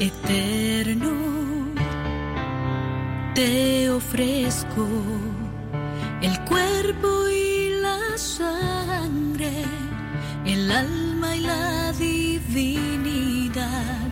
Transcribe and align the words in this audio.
eterno, 0.00 1.12
te 3.34 3.90
ofrezco 3.90 4.88
el 6.22 6.40
cuerpo 6.46 7.28
y 7.28 7.80
la 7.82 8.16
sangre, 8.16 9.52
el 10.46 10.70
alma 10.70 11.36
y 11.36 11.40
la 11.40 11.92
divinidad. 11.92 14.08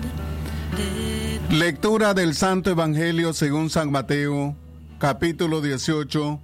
Lectura 1.51 2.13
del 2.13 2.35
Santo 2.35 2.71
Evangelio 2.71 3.33
según 3.33 3.71
San 3.71 3.91
Mateo, 3.91 4.55
capítulo 4.99 5.63
18, 5.63 6.39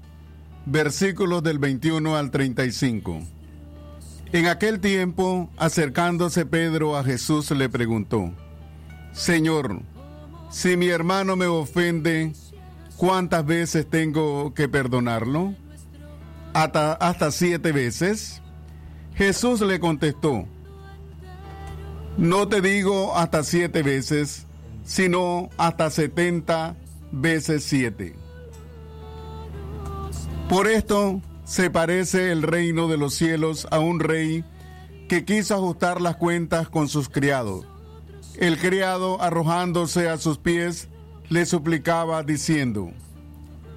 versículos 0.65 1.43
del 1.43 1.59
21 1.59 2.17
al 2.17 2.31
35. 2.31 3.21
En 4.33 4.47
aquel 4.47 4.81
tiempo, 4.81 5.51
acercándose 5.59 6.47
Pedro 6.47 6.97
a 6.97 7.05
Jesús, 7.05 7.51
le 7.51 7.69
preguntó, 7.69 8.33
Señor, 9.15 9.81
si 10.51 10.77
mi 10.77 10.89
hermano 10.89 11.37
me 11.37 11.47
ofende, 11.47 12.33
¿cuántas 12.97 13.47
veces 13.47 13.89
tengo 13.89 14.53
que 14.55 14.69
perdonarlo? 14.69 15.55
¿Hasta, 16.53 17.31
siete 17.31 17.71
veces? 17.71 18.43
Jesús 19.15 19.61
le 19.61 19.79
contestó, 19.79 20.47
no 22.17 22.49
te 22.49 22.61
digo 22.61 23.17
hasta 23.17 23.45
siete 23.45 23.85
veces, 23.85 24.47
sino 24.85 25.49
hasta 25.57 25.91
setenta 25.91 26.77
veces 27.13 27.63
siete. 27.63 28.17
Por 30.49 30.67
esto 30.67 31.21
se 31.45 31.71
parece 31.71 32.33
el 32.33 32.43
reino 32.43 32.89
de 32.89 32.99
los 32.99 33.15
cielos 33.15 33.69
a 33.71 33.79
un 33.79 34.01
rey 34.01 34.45
que 35.09 35.25
quiso 35.25 35.55
ajustar 35.55 36.01
las 36.01 36.17
cuentas 36.17 36.69
con 36.69 36.89
sus 36.89 37.09
criados. 37.09 37.67
El 38.39 38.59
criado, 38.59 39.23
arrojándose 39.23 40.09
a 40.09 40.19
sus 40.19 40.39
pies, 40.39 40.89
le 41.29 41.47
suplicaba 41.47 42.23
diciendo, 42.25 42.91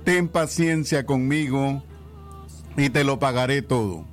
Ten 0.04 0.28
paciencia 0.30 1.06
conmigo 1.06 1.84
y 2.76 2.90
te 2.90 3.04
lo 3.04 3.20
pagaré 3.20 3.62
todo. 3.62 4.06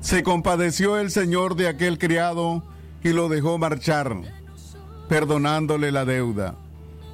Se 0.00 0.22
compadeció 0.22 0.98
el 0.98 1.10
señor 1.10 1.54
de 1.54 1.68
aquel 1.68 1.98
criado 1.98 2.62
y 3.02 3.10
lo 3.12 3.28
dejó 3.28 3.56
marchar, 3.56 4.16
perdonándole 5.08 5.92
la 5.92 6.04
deuda. 6.04 6.56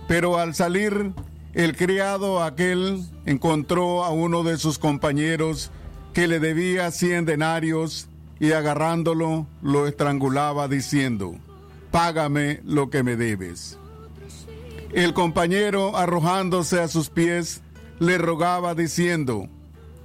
Pero 0.08 0.39
al 0.39 0.55
salir, 0.55 1.12
el 1.55 1.77
criado 1.77 2.42
aquel 2.42 3.05
encontró 3.27 4.05
a 4.05 4.11
uno 4.11 4.42
de 4.42 4.56
sus 4.56 4.78
compañeros 4.78 5.70
que 6.14 6.27
le 6.27 6.41
debía 6.41 6.91
cien 6.91 7.27
denarios 7.27 8.08
y 8.41 8.52
agarrándolo 8.52 9.46
lo 9.62 9.86
estrangulaba 9.86 10.66
diciendo, 10.69 11.36
Págame 11.91 12.61
lo 12.64 12.91
que 12.91 13.03
me 13.03 13.17
debes. 13.17 13.78
El 14.92 15.12
compañero, 15.14 15.97
arrojándose 15.97 16.80
a 16.80 16.89
sus 16.89 17.11
pies, 17.11 17.62
le 17.98 18.19
rogaba 18.19 18.75
diciendo, 18.75 19.48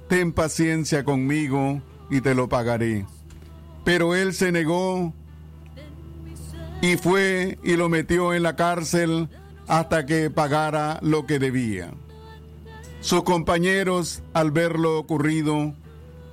Ten 0.08 0.32
paciencia 0.32 1.04
conmigo 1.04 1.80
y 2.10 2.20
te 2.20 2.34
lo 2.34 2.48
pagaré. 2.48 3.06
Pero 3.84 4.14
él 4.14 4.34
se 4.34 4.52
negó 4.52 5.12
y 6.82 6.96
fue 6.96 7.58
y 7.62 7.76
lo 7.76 7.88
metió 7.88 8.34
en 8.34 8.42
la 8.42 8.56
cárcel 8.56 9.28
hasta 9.66 10.04
que 10.04 10.30
pagara 10.30 10.98
lo 11.02 11.26
que 11.26 11.38
debía. 11.38 11.92
Sus 13.00 13.22
compañeros, 13.22 14.22
al 14.32 14.50
ver 14.50 14.78
lo 14.78 14.98
ocurrido, 14.98 15.74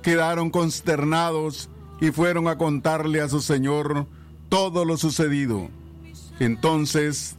quedaron 0.02 0.50
consternados 0.50 1.70
y 2.00 2.10
fueron 2.10 2.48
a 2.48 2.58
contarle 2.58 3.20
a 3.20 3.28
su 3.28 3.40
señor 3.40 4.06
todo 4.52 4.84
lo 4.84 4.98
sucedido. 4.98 5.70
Entonces 6.38 7.36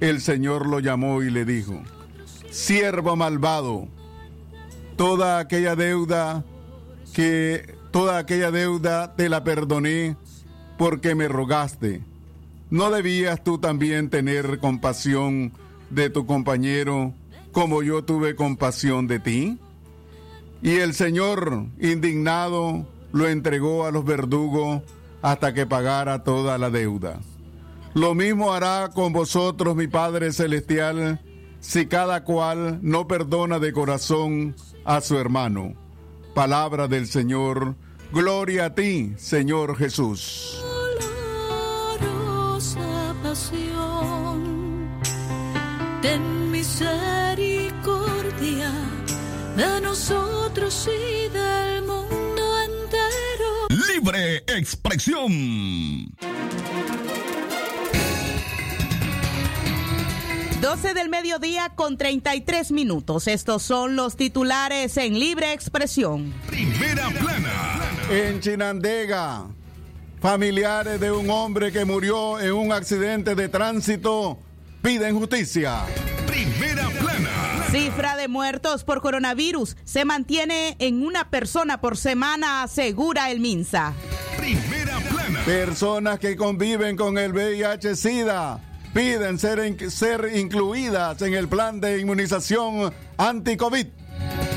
el 0.00 0.20
Señor 0.20 0.66
lo 0.66 0.80
llamó 0.80 1.22
y 1.22 1.30
le 1.30 1.44
dijo, 1.44 1.80
siervo 2.50 3.14
malvado, 3.14 3.86
toda 4.96 5.38
aquella 5.38 5.76
deuda 5.76 6.44
que 7.14 7.76
toda 7.92 8.18
aquella 8.18 8.50
deuda 8.50 9.14
te 9.14 9.28
la 9.28 9.44
perdoné 9.44 10.16
porque 10.78 11.14
me 11.14 11.28
rogaste. 11.28 12.02
¿No 12.70 12.90
debías 12.90 13.44
tú 13.44 13.58
también 13.58 14.10
tener 14.10 14.58
compasión 14.58 15.52
de 15.90 16.10
tu 16.10 16.26
compañero 16.26 17.14
como 17.52 17.84
yo 17.84 18.02
tuve 18.02 18.34
compasión 18.34 19.06
de 19.06 19.20
ti? 19.20 19.58
Y 20.60 20.78
el 20.78 20.94
Señor, 20.94 21.66
indignado, 21.78 22.84
lo 23.12 23.28
entregó 23.28 23.86
a 23.86 23.92
los 23.92 24.04
verdugos 24.04 24.82
hasta 25.22 25.52
que 25.54 25.66
pagara 25.66 26.22
toda 26.24 26.58
la 26.58 26.70
deuda. 26.70 27.20
Lo 27.94 28.14
mismo 28.14 28.52
hará 28.52 28.90
con 28.94 29.12
vosotros 29.12 29.74
mi 29.74 29.88
Padre 29.88 30.32
Celestial 30.32 31.20
si 31.60 31.86
cada 31.86 32.24
cual 32.24 32.78
no 32.82 33.08
perdona 33.08 33.58
de 33.58 33.72
corazón 33.72 34.54
a 34.84 35.00
su 35.00 35.18
hermano. 35.18 35.74
Palabra 36.34 36.86
del 36.86 37.06
Señor, 37.06 37.74
gloria 38.12 38.66
a 38.66 38.74
ti, 38.74 39.14
Señor 39.16 39.76
Jesús. 39.76 40.62
ten 46.00 46.50
misericordia 46.50 47.70
de 49.56 49.80
nosotros 49.80 50.88
y. 50.88 51.17
Libre 53.98 54.44
expresión. 54.46 56.14
12 60.60 60.94
del 60.94 61.08
mediodía 61.08 61.72
con 61.74 61.98
33 61.98 62.70
minutos. 62.70 63.26
Estos 63.26 63.64
son 63.64 63.96
los 63.96 64.16
titulares 64.16 64.96
en 64.98 65.18
libre 65.18 65.52
expresión. 65.52 66.32
Primera 66.46 67.08
plana. 67.10 67.80
En 68.08 68.38
Chinandega, 68.38 69.46
familiares 70.20 71.00
de 71.00 71.10
un 71.10 71.28
hombre 71.28 71.72
que 71.72 71.84
murió 71.84 72.38
en 72.38 72.52
un 72.52 72.70
accidente 72.70 73.34
de 73.34 73.48
tránsito 73.48 74.38
piden 74.80 75.18
justicia. 75.18 75.86
Cifra 77.70 78.16
de 78.16 78.28
muertos 78.28 78.82
por 78.82 79.02
coronavirus 79.02 79.76
se 79.84 80.06
mantiene 80.06 80.74
en 80.78 81.04
una 81.04 81.28
persona 81.28 81.82
por 81.82 81.98
semana, 81.98 82.62
asegura 82.62 83.30
el 83.30 83.40
MINSA. 83.40 83.92
Primera 84.38 84.98
plana. 85.00 85.44
Personas 85.44 86.18
que 86.18 86.34
conviven 86.34 86.96
con 86.96 87.18
el 87.18 87.34
VIH-Sida 87.34 88.60
piden 88.94 89.38
ser, 89.38 89.90
ser 89.90 90.30
incluidas 90.34 91.20
en 91.20 91.34
el 91.34 91.46
plan 91.46 91.78
de 91.78 92.00
inmunización 92.00 92.94
anti-COVID. 93.18 93.86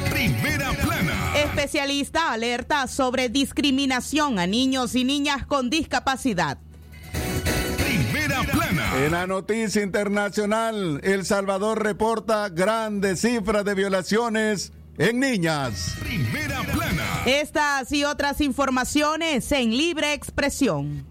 Primera 0.09 0.71
plana. 0.71 1.33
Especialista 1.35 2.31
alerta 2.31 2.87
sobre 2.87 3.27
discriminación 3.27 4.39
a 4.39 4.47
niños 4.47 4.95
y 4.95 5.03
niñas 5.03 5.45
con 5.45 5.69
discapacidad. 5.69 6.59
Primera 8.41 8.59
plana. 8.59 9.05
En 9.05 9.11
la 9.11 9.27
noticia 9.27 9.83
internacional, 9.83 10.99
El 11.03 11.25
Salvador 11.25 11.83
reporta 11.83 12.49
grandes 12.49 13.21
cifras 13.21 13.65
de 13.65 13.75
violaciones 13.75 14.73
en 14.97 15.19
niñas. 15.19 15.95
Primera 15.99 16.61
plana. 16.63 17.23
Estas 17.25 17.91
y 17.91 18.03
otras 18.03 18.41
informaciones 18.41 19.51
en 19.51 19.71
libre 19.71 20.13
expresión. 20.13 21.10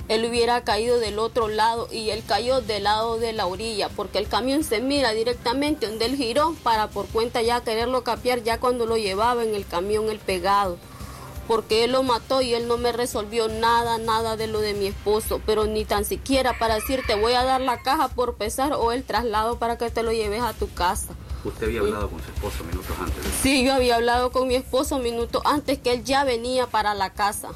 él 0.09 0.27
hubiera 0.27 0.63
caído 0.63 0.99
del 0.99 1.19
otro 1.19 1.49
lado 1.49 1.89
y 1.91 2.11
él 2.11 2.23
cayó 2.27 2.61
del 2.61 2.85
lado 2.85 3.19
de 3.19 3.33
la 3.33 3.47
orilla, 3.47 3.89
porque 3.89 4.19
el 4.19 4.29
camión 4.29 4.63
se 4.63 4.81
mira 4.81 5.13
directamente 5.13 5.87
donde 5.87 6.05
él 6.05 6.17
giró 6.17 6.55
para 6.63 6.89
por 6.89 7.07
cuenta 7.07 7.41
ya 7.41 7.63
quererlo 7.63 8.05
capear 8.05 8.43
ya 8.43 8.61
cuando 8.61 8.85
lo 8.85 8.99
llevaba 8.99 9.43
en 9.43 9.55
el 9.55 9.67
camión 9.67 10.11
el 10.11 10.19
pegado. 10.19 10.77
Porque 11.49 11.85
él 11.85 11.93
lo 11.93 12.03
mató 12.03 12.43
y 12.43 12.55
él 12.55 12.69
no 12.69 12.77
me 12.77 12.93
resolvió 12.93 13.49
nada, 13.49 13.99
nada 13.99 14.37
de 14.37 14.49
lo 14.49 14.61
de 14.61 14.75
mi 14.75 14.89
esposo, 14.89 15.41
pero 15.47 15.65
ni 15.67 15.85
tan 15.85 16.05
siquiera 16.05 16.59
para 16.59 16.75
decirte 16.75 17.15
voy 17.15 17.33
a 17.33 17.45
dar 17.45 17.61
la 17.61 17.83
caja 17.83 18.09
por 18.09 18.35
pesar 18.35 18.75
o 18.75 18.93
el 18.93 19.05
traslado 19.05 19.59
para 19.59 19.79
que 19.79 19.89
te 19.89 20.03
lo 20.03 20.13
lleves 20.13 20.43
a 20.43 20.53
tu 20.53 20.69
casa. 20.75 21.15
¿Usted 21.47 21.67
había 21.67 21.81
hablado 21.81 22.11
con 22.11 22.23
su 22.23 22.31
esposo 22.31 22.65
minutos 22.65 22.97
antes? 23.01 23.25
Sí, 23.43 23.65
yo 23.65 23.73
había 23.73 23.97
hablado 23.97 24.33
con 24.33 24.49
mi 24.49 24.57
esposo 24.57 24.99
minutos 24.99 25.43
antes 25.45 25.79
que 25.79 25.93
él 25.93 26.05
ya 26.05 26.25
venía 26.25 26.67
para 26.67 26.95
la 26.95 27.13
casa 27.13 27.51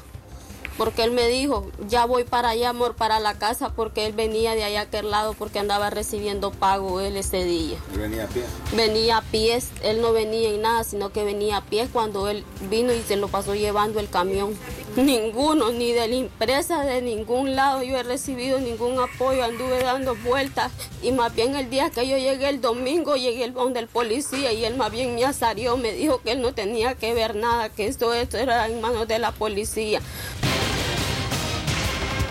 porque 0.77 1.03
él 1.03 1.11
me 1.11 1.27
dijo, 1.27 1.69
ya 1.87 2.05
voy 2.05 2.23
para 2.23 2.49
allá, 2.49 2.69
amor, 2.69 2.95
para 2.95 3.19
la 3.19 3.35
casa, 3.35 3.69
porque 3.75 4.07
él 4.07 4.13
venía 4.13 4.55
de 4.55 4.63
allá 4.63 4.81
aquel 4.81 5.11
lado, 5.11 5.35
porque 5.37 5.59
andaba 5.59 5.91
recibiendo 5.91 6.49
pago 6.49 6.99
él 7.01 7.17
ese 7.17 7.43
día. 7.43 7.77
¿Y 7.93 7.97
venía 7.97 8.23
a 8.23 8.27
pie? 8.27 8.43
Venía 8.75 9.17
a 9.17 9.21
pies, 9.21 9.69
él 9.83 10.01
no 10.01 10.11
venía 10.11 10.49
en 10.49 10.61
nada, 10.61 10.83
sino 10.83 11.11
que 11.11 11.23
venía 11.23 11.57
a 11.57 11.61
pies 11.61 11.89
cuando 11.93 12.27
él 12.29 12.43
vino 12.69 12.93
y 12.93 13.01
se 13.01 13.15
lo 13.15 13.27
pasó 13.27 13.53
llevando 13.53 13.99
el 13.99 14.09
camión. 14.09 14.55
Ninguno, 14.97 15.71
ni 15.71 15.93
de 15.93 16.07
la 16.09 16.15
empresa, 16.15 16.83
de 16.83 17.01
ningún 17.01 17.55
lado, 17.55 17.81
yo 17.81 17.97
he 17.97 18.03
recibido 18.03 18.59
ningún 18.59 18.99
apoyo, 18.99 19.41
anduve 19.41 19.81
dando 19.81 20.15
vueltas 20.15 20.69
y 21.01 21.13
más 21.13 21.33
bien 21.33 21.55
el 21.55 21.69
día 21.69 21.89
que 21.89 22.05
yo 22.05 22.17
llegué 22.17 22.49
el 22.49 22.59
domingo, 22.59 23.15
llegué 23.15 23.45
el 23.45 23.53
donde 23.53 23.79
el 23.79 23.87
policía 23.87 24.51
y 24.51 24.65
él 24.65 24.75
más 24.75 24.91
bien 24.91 25.15
me 25.15 25.23
asarió, 25.23 25.77
me 25.77 25.93
dijo 25.93 26.21
que 26.21 26.33
él 26.33 26.41
no 26.41 26.53
tenía 26.53 26.95
que 26.95 27.13
ver 27.13 27.35
nada, 27.35 27.69
que 27.69 27.87
esto, 27.87 28.13
esto 28.13 28.37
era 28.37 28.67
en 28.67 28.81
manos 28.81 29.07
de 29.07 29.19
la 29.19 29.31
policía. 29.31 30.01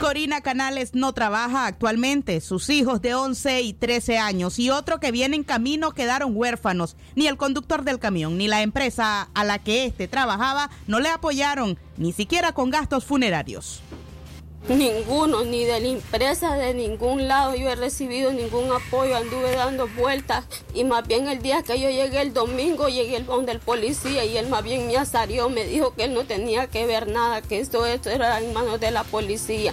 Corina 0.00 0.41
Canales 0.41 0.94
no 0.94 1.12
trabaja 1.12 1.67
actualmente. 1.67 2.41
Sus 2.41 2.70
hijos 2.70 3.02
de 3.02 3.14
11 3.14 3.61
y 3.61 3.75
13 3.75 4.17
años 4.17 4.58
y 4.58 4.70
otro 4.70 4.99
que 4.99 5.12
viene 5.12 5.37
en 5.37 5.44
camino 5.44 5.93
quedaron 5.93 6.32
huérfanos. 6.35 6.97
Ni 7.14 7.26
el 7.26 7.37
conductor 7.37 7.85
del 7.85 7.99
camión 7.99 8.38
ni 8.38 8.49
la 8.49 8.62
empresa 8.62 9.29
a 9.35 9.44
la 9.44 9.58
que 9.58 9.85
éste 9.85 10.08
trabajaba 10.08 10.70
no 10.87 11.00
le 11.00 11.11
apoyaron, 11.11 11.79
ni 11.99 12.12
siquiera 12.12 12.52
con 12.52 12.70
gastos 12.70 13.05
funerarios. 13.05 13.82
Ninguno, 14.68 15.42
ni 15.42 15.64
de 15.64 15.80
la 15.80 15.88
empresa, 15.88 16.54
de 16.54 16.74
ningún 16.74 17.26
lado 17.26 17.56
yo 17.56 17.70
he 17.70 17.74
recibido 17.74 18.30
ningún 18.32 18.70
apoyo, 18.70 19.16
anduve 19.16 19.56
dando 19.56 19.88
vueltas 19.88 20.44
y 20.74 20.84
más 20.84 21.08
bien 21.08 21.26
el 21.28 21.42
día 21.42 21.62
que 21.62 21.80
yo 21.80 21.88
llegué 21.88 22.20
el 22.20 22.34
domingo 22.34 22.88
llegué 22.88 23.16
el 23.16 23.26
donde 23.26 23.52
el 23.52 23.58
policía 23.58 24.24
y 24.24 24.36
él 24.36 24.48
más 24.48 24.62
bien 24.62 24.86
me 24.86 24.96
asarió, 24.96 25.48
me 25.48 25.64
dijo 25.64 25.94
que 25.94 26.04
él 26.04 26.14
no 26.14 26.24
tenía 26.24 26.66
que 26.68 26.86
ver 26.86 27.08
nada, 27.08 27.42
que 27.42 27.58
esto, 27.58 27.86
esto 27.86 28.10
era 28.10 28.38
en 28.38 28.52
manos 28.52 28.78
de 28.78 28.90
la 28.90 29.02
policía. 29.02 29.72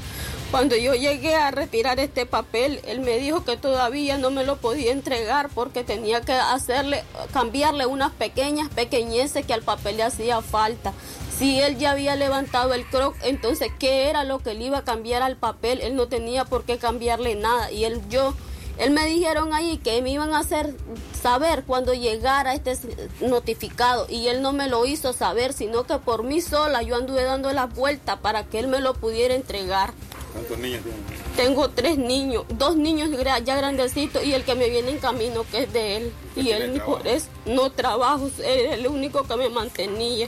Cuando 0.49 0.77
yo 0.77 0.95
llegué 0.95 1.35
a 1.35 1.51
retirar 1.51 1.99
este 1.99 2.25
papel, 2.25 2.79
él 2.87 3.01
me 3.01 3.17
dijo 3.17 3.43
que 3.43 3.57
todavía 3.57 4.17
no 4.17 4.31
me 4.31 4.45
lo 4.45 4.55
podía 4.55 4.93
entregar 4.93 5.49
porque 5.53 5.83
tenía 5.83 6.21
que 6.21 6.31
hacerle, 6.31 7.03
cambiarle 7.33 7.85
unas 7.85 8.13
pequeñas 8.13 8.69
pequeñeces 8.69 9.45
que 9.45 9.53
al 9.53 9.61
papel 9.61 9.97
le 9.97 10.03
hacía 10.03 10.41
falta. 10.41 10.93
Si 11.37 11.59
él 11.59 11.77
ya 11.77 11.91
había 11.91 12.15
levantado 12.15 12.73
el 12.73 12.85
croc, 12.87 13.15
entonces 13.21 13.71
¿qué 13.77 14.09
era 14.09 14.23
lo 14.23 14.39
que 14.39 14.55
le 14.55 14.65
iba 14.65 14.79
a 14.79 14.83
cambiar 14.83 15.21
al 15.21 15.35
papel? 15.35 15.81
Él 15.81 15.95
no 15.95 16.07
tenía 16.07 16.45
por 16.45 16.63
qué 16.63 16.79
cambiarle 16.79 17.35
nada. 17.35 17.71
Y 17.71 17.83
él, 17.85 18.01
yo, 18.09 18.33
él 18.79 18.89
me 18.89 19.05
dijeron 19.05 19.53
ahí 19.53 19.77
que 19.77 20.01
me 20.01 20.09
iban 20.09 20.33
a 20.33 20.39
hacer 20.39 20.73
saber 21.21 21.63
cuando 21.65 21.93
llegara 21.93 22.55
este 22.55 22.75
notificado 23.21 24.07
y 24.09 24.29
él 24.29 24.41
no 24.41 24.51
me 24.51 24.67
lo 24.67 24.83
hizo 24.87 25.13
saber, 25.13 25.53
sino 25.53 25.83
que 25.83 25.99
por 25.99 26.23
mí 26.23 26.41
sola 26.41 26.81
yo 26.81 26.95
anduve 26.95 27.23
dando 27.23 27.53
la 27.53 27.67
vuelta 27.67 28.19
para 28.19 28.45
que 28.45 28.57
él 28.57 28.67
me 28.67 28.79
lo 28.79 28.95
pudiera 28.95 29.35
entregar. 29.35 29.93
¿Cuántos 30.33 30.57
niños 30.57 30.81
tiene? 30.81 30.97
Tengo 31.35 31.69
tres 31.69 31.99
niños, 31.99 32.45
dos 32.49 32.75
niños 32.75 33.09
ya 33.45 33.55
grandecitos 33.55 34.23
y 34.23 34.33
el 34.33 34.43
que 34.43 34.55
me 34.55 34.69
viene 34.69 34.89
en 34.89 34.97
camino 34.97 35.45
que 35.51 35.63
es 35.63 35.73
de 35.73 35.97
él. 35.97 36.13
Y 36.35 36.49
él 36.49 36.81
por 36.83 37.07
eso 37.07 37.27
no 37.45 37.71
trabajo, 37.71 38.27
él 38.43 38.65
es 38.65 38.73
el 38.73 38.87
único 38.87 39.23
que 39.23 39.35
me 39.35 39.49
mantenía. 39.49 40.27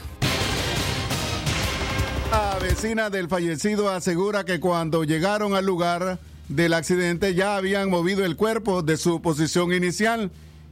La 2.30 2.58
vecina 2.60 3.10
del 3.10 3.28
fallecido 3.28 3.90
asegura 3.90 4.44
que 4.44 4.60
cuando 4.60 5.02
llegaron 5.02 5.54
al 5.54 5.66
lugar 5.66 6.20
del 6.48 6.74
accidente 6.74 7.34
ya 7.34 7.56
habían 7.56 7.90
movido 7.90 8.24
el 8.24 8.36
cuerpo 8.36 8.82
de 8.82 8.96
su 8.96 9.20
posición 9.20 9.72
inicial 9.72 10.30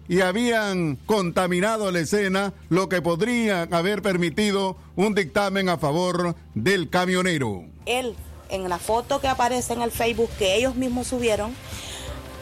y 0.09 0.21
habían 0.21 0.97
contaminado 1.05 1.91
la 1.91 1.99
escena, 1.99 2.53
lo 2.69 2.89
que 2.89 3.03
podría 3.03 3.63
haber 3.73 4.03
permitido 4.03 4.77
un 4.95 5.17
dictamen 5.17 5.69
a 5.69 5.79
favor 5.79 6.37
del 6.55 6.89
camionero. 6.91 7.65
Él, 7.87 8.15
en 8.51 8.69
la 8.69 8.79
foto 8.79 9.21
que 9.21 9.27
aparece 9.27 9.73
en 9.73 9.83
el 9.83 9.91
Facebook 9.91 10.31
que 10.39 10.55
ellos 10.55 10.77
mismos 10.77 11.09
subieron, 11.09 11.53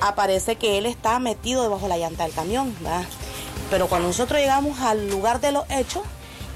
aparece 0.03 0.57
que 0.57 0.77
él 0.77 0.85
está 0.85 1.19
metido 1.21 1.63
debajo 1.63 1.85
de 1.85 1.89
la 1.89 1.99
llanta 1.99 2.25
del 2.25 2.35
camión, 2.35 2.75
¿verdad? 2.81 3.05
Pero 3.71 3.89
cuando 3.89 4.09
nosotros 4.09 4.39
llegamos 4.39 4.79
al 4.81 5.09
lugar 5.09 5.41
de 5.41 5.53
los 5.53 5.65
hechos, 5.71 6.03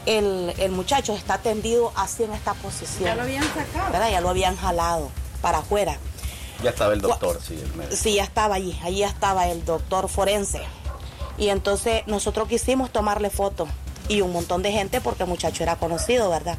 el, 0.06 0.54
el, 0.58 0.70
muchacho 0.70 1.14
está 1.14 1.38
tendido 1.38 1.92
así 1.96 2.24
en 2.24 2.32
esta 2.32 2.54
posición. 2.54 3.04
Ya 3.04 3.14
lo 3.14 3.22
habían 3.22 3.44
sacado. 3.44 3.92
¿verdad? 3.92 4.10
Ya 4.10 4.20
lo 4.20 4.28
habían 4.28 4.56
jalado 4.56 5.10
para 5.40 5.58
afuera. 5.58 5.98
Ya 6.62 6.70
estaba 6.70 6.92
el 6.92 7.00
doctor, 7.00 7.40
sí, 7.40 7.54
el 7.54 7.74
médico. 7.74 7.96
Sí, 7.96 8.14
ya 8.14 8.24
estaba 8.24 8.56
allí, 8.56 8.78
allí 8.82 9.02
estaba 9.02 9.48
el 9.48 9.64
doctor 9.64 10.08
forense. 10.08 10.60
Y 11.38 11.48
entonces 11.48 12.06
nosotros 12.06 12.48
quisimos 12.48 12.90
tomarle 12.90 13.30
foto 13.30 13.66
y 14.08 14.20
un 14.20 14.32
montón 14.32 14.62
de 14.62 14.72
gente 14.72 15.00
porque 15.00 15.22
el 15.22 15.28
muchacho 15.28 15.62
era 15.62 15.76
conocido, 15.76 16.28
¿verdad? 16.28 16.58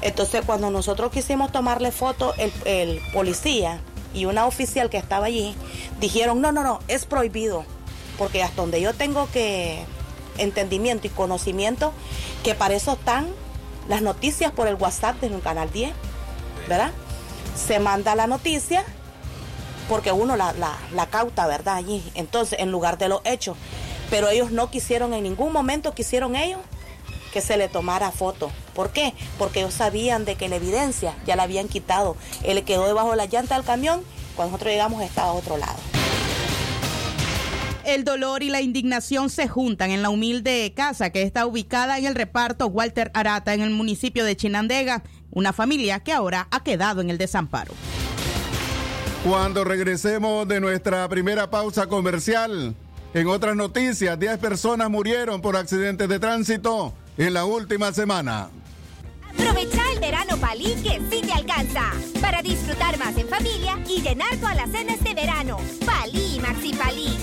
Entonces 0.00 0.42
cuando 0.46 0.70
nosotros 0.70 1.10
quisimos 1.10 1.50
tomarle 1.50 1.90
foto, 1.90 2.34
el, 2.36 2.52
el 2.64 3.00
policía 3.12 3.80
y 4.14 4.26
una 4.26 4.46
oficial 4.46 4.90
que 4.90 4.98
estaba 4.98 5.26
allí 5.26 5.56
dijeron, 6.00 6.40
no, 6.40 6.52
no, 6.52 6.62
no, 6.62 6.80
es 6.86 7.06
prohibido, 7.06 7.64
porque 8.18 8.42
hasta 8.42 8.62
donde 8.62 8.80
yo 8.80 8.94
tengo 8.94 9.28
que 9.32 9.84
entendimiento 10.38 11.06
y 11.06 11.10
conocimiento 11.10 11.92
que 12.42 12.54
para 12.54 12.74
eso 12.74 12.92
están 12.92 13.28
las 13.88 14.02
noticias 14.02 14.52
por 14.52 14.68
el 14.68 14.74
WhatsApp 14.74 15.20
del 15.20 15.40
canal 15.40 15.70
10, 15.70 15.92
¿verdad? 16.68 16.92
Se 17.56 17.78
manda 17.78 18.14
la 18.14 18.26
noticia 18.26 18.84
porque 19.88 20.12
uno 20.12 20.36
la, 20.36 20.52
la, 20.54 20.78
la, 20.94 21.06
cauta, 21.06 21.46
¿verdad? 21.46 21.76
Allí, 21.76 22.02
entonces, 22.14 22.58
en 22.60 22.70
lugar 22.70 22.98
de 22.98 23.08
los 23.08 23.20
hechos. 23.24 23.56
Pero 24.10 24.28
ellos 24.28 24.50
no 24.50 24.70
quisieron, 24.70 25.12
en 25.14 25.22
ningún 25.24 25.52
momento 25.52 25.94
quisieron 25.94 26.36
ellos 26.36 26.60
que 27.32 27.40
se 27.40 27.56
le 27.56 27.68
tomara 27.68 28.10
foto. 28.10 28.50
¿Por 28.74 28.90
qué? 28.90 29.14
Porque 29.38 29.60
ellos 29.60 29.74
sabían 29.74 30.24
de 30.24 30.36
que 30.36 30.48
la 30.48 30.56
evidencia 30.56 31.14
ya 31.26 31.34
la 31.34 31.44
habían 31.44 31.68
quitado. 31.68 32.16
Él 32.42 32.62
quedó 32.64 32.86
debajo 32.86 33.10
de 33.10 33.16
la 33.16 33.26
llanta 33.26 33.54
del 33.56 33.64
camión 33.64 34.04
Cuando 34.36 34.52
nosotros 34.52 34.72
llegamos 34.72 35.02
estaba 35.02 35.30
a 35.30 35.32
otro 35.32 35.56
lado. 35.56 35.91
El 37.84 38.04
dolor 38.04 38.44
y 38.44 38.48
la 38.48 38.60
indignación 38.60 39.28
se 39.28 39.48
juntan 39.48 39.90
en 39.90 40.02
la 40.02 40.10
humilde 40.10 40.72
casa 40.76 41.10
que 41.10 41.22
está 41.22 41.46
ubicada 41.46 41.98
en 41.98 42.06
el 42.06 42.14
reparto 42.14 42.66
Walter 42.66 43.10
Arata 43.12 43.54
en 43.54 43.60
el 43.60 43.70
municipio 43.70 44.24
de 44.24 44.36
Chinandega, 44.36 45.02
una 45.32 45.52
familia 45.52 46.00
que 46.00 46.12
ahora 46.12 46.46
ha 46.50 46.62
quedado 46.62 47.00
en 47.00 47.10
el 47.10 47.18
desamparo. 47.18 47.72
Cuando 49.24 49.64
regresemos 49.64 50.46
de 50.46 50.60
nuestra 50.60 51.08
primera 51.08 51.50
pausa 51.50 51.88
comercial, 51.88 52.74
en 53.14 53.26
otras 53.26 53.56
noticias, 53.56 54.18
10 54.18 54.38
personas 54.38 54.88
murieron 54.88 55.40
por 55.40 55.56
accidentes 55.56 56.08
de 56.08 56.18
tránsito 56.20 56.94
en 57.18 57.34
la 57.34 57.44
última 57.44 57.92
semana. 57.92 58.48
Aprovecha 59.38 59.82
el 59.92 60.00
verano 60.00 60.36
Palí 60.36 60.74
que 60.82 61.00
sí 61.10 61.22
te 61.22 61.32
alcanza 61.32 61.92
para 62.20 62.42
disfrutar 62.42 62.98
más 62.98 63.16
en 63.16 63.28
familia 63.28 63.78
y 63.88 64.02
llenar 64.02 64.36
tu 64.36 64.46
alacena 64.46 64.94
este 64.94 65.14
verano. 65.14 65.58
Palí 65.86 66.38
Maxi 66.40 66.72
Palí, 66.74 67.16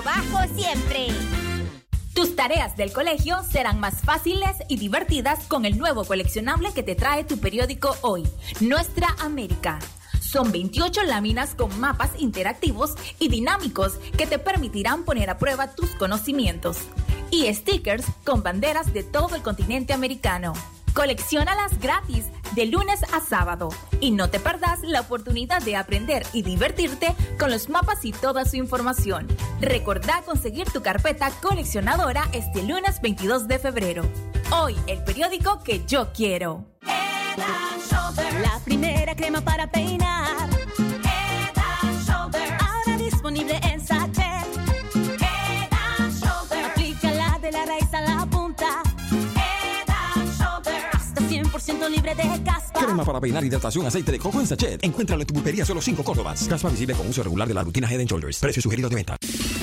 precio 0.00 0.02
bajo 0.02 0.54
siempre. 0.54 1.08
Tus 2.14 2.36
tareas 2.36 2.76
del 2.76 2.92
colegio 2.92 3.42
serán 3.50 3.80
más 3.80 4.00
fáciles 4.02 4.56
y 4.68 4.76
divertidas 4.76 5.44
con 5.46 5.64
el 5.64 5.78
nuevo 5.78 6.04
coleccionable 6.04 6.72
que 6.72 6.82
te 6.82 6.94
trae 6.94 7.24
tu 7.24 7.38
periódico 7.38 7.96
hoy, 8.02 8.26
Nuestra 8.60 9.08
América. 9.20 9.78
Son 10.20 10.52
28 10.52 11.04
láminas 11.04 11.54
con 11.54 11.78
mapas 11.80 12.10
interactivos 12.18 12.94
y 13.18 13.28
dinámicos 13.28 13.94
que 14.16 14.26
te 14.26 14.38
permitirán 14.38 15.04
poner 15.04 15.30
a 15.30 15.38
prueba 15.38 15.74
tus 15.74 15.90
conocimientos. 15.90 16.78
Y 17.30 17.52
stickers 17.52 18.04
con 18.24 18.42
banderas 18.42 18.92
de 18.92 19.02
todo 19.02 19.36
el 19.36 19.42
continente 19.42 19.92
americano. 19.92 20.52
Colecciónalas 20.94 21.78
gratis 21.78 22.26
de 22.54 22.66
lunes 22.66 23.00
a 23.12 23.20
sábado 23.20 23.68
y 24.00 24.10
no 24.10 24.28
te 24.28 24.40
perdas 24.40 24.80
la 24.82 25.00
oportunidad 25.00 25.62
de 25.62 25.76
aprender 25.76 26.24
y 26.32 26.42
divertirte 26.42 27.14
con 27.38 27.50
los 27.50 27.68
mapas 27.68 28.04
y 28.04 28.12
toda 28.12 28.44
su 28.44 28.56
información. 28.56 29.28
Recordá 29.60 30.22
conseguir 30.26 30.68
tu 30.70 30.82
carpeta 30.82 31.30
coleccionadora 31.42 32.28
este 32.32 32.62
lunes 32.62 33.00
22 33.00 33.46
de 33.46 33.58
febrero. 33.58 34.02
Hoy 34.50 34.76
el 34.88 35.02
periódico 35.04 35.62
que 35.62 35.84
yo 35.86 36.12
quiero. 36.12 36.66
La 38.42 38.60
primera 38.64 39.14
crema 39.14 39.40
para 39.40 39.70
peinar. 39.70 40.59
100% 52.10 52.16
libre 52.16 52.38
de 52.38 52.42
caspa. 52.42 52.80
Crema 52.80 53.04
para 53.04 53.20
peinar 53.20 53.44
hidratación 53.44 53.86
aceite 53.86 54.12
de 54.12 54.18
coco 54.18 54.40
en 54.40 54.46
sachet. 54.46 54.82
Encuéntralo 54.82 55.22
en 55.22 55.26
tu 55.26 55.34
pulpería 55.34 55.64
solo 55.64 55.80
5 55.80 56.02
Córdobas. 56.02 56.46
Caspa 56.48 56.68
visible 56.68 56.94
con 56.94 57.08
uso 57.08 57.22
regular 57.22 57.48
de 57.48 57.54
la 57.54 57.62
rutina 57.62 57.88
Head 57.90 58.00
and 58.00 58.08
Shoulders. 58.08 58.38
Precio 58.38 58.62
sugerido 58.62 58.88
de 58.88 58.96
venta. 58.96 59.16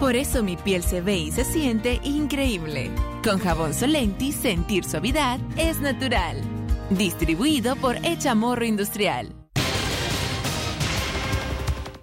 Por 0.00 0.16
eso 0.16 0.42
mi 0.42 0.56
piel 0.56 0.82
se 0.82 1.00
ve 1.00 1.16
y 1.16 1.30
se 1.30 1.44
siente 1.44 2.00
increíble. 2.02 2.90
Con 3.22 3.38
jabón 3.38 3.72
Solenti, 3.72 4.32
sentir 4.32 4.84
suavidad 4.84 5.38
es 5.56 5.80
natural. 5.80 6.36
Distribuido 6.90 7.76
por 7.76 7.96
Echamorro 8.04 8.64
Industrial. 8.64 9.32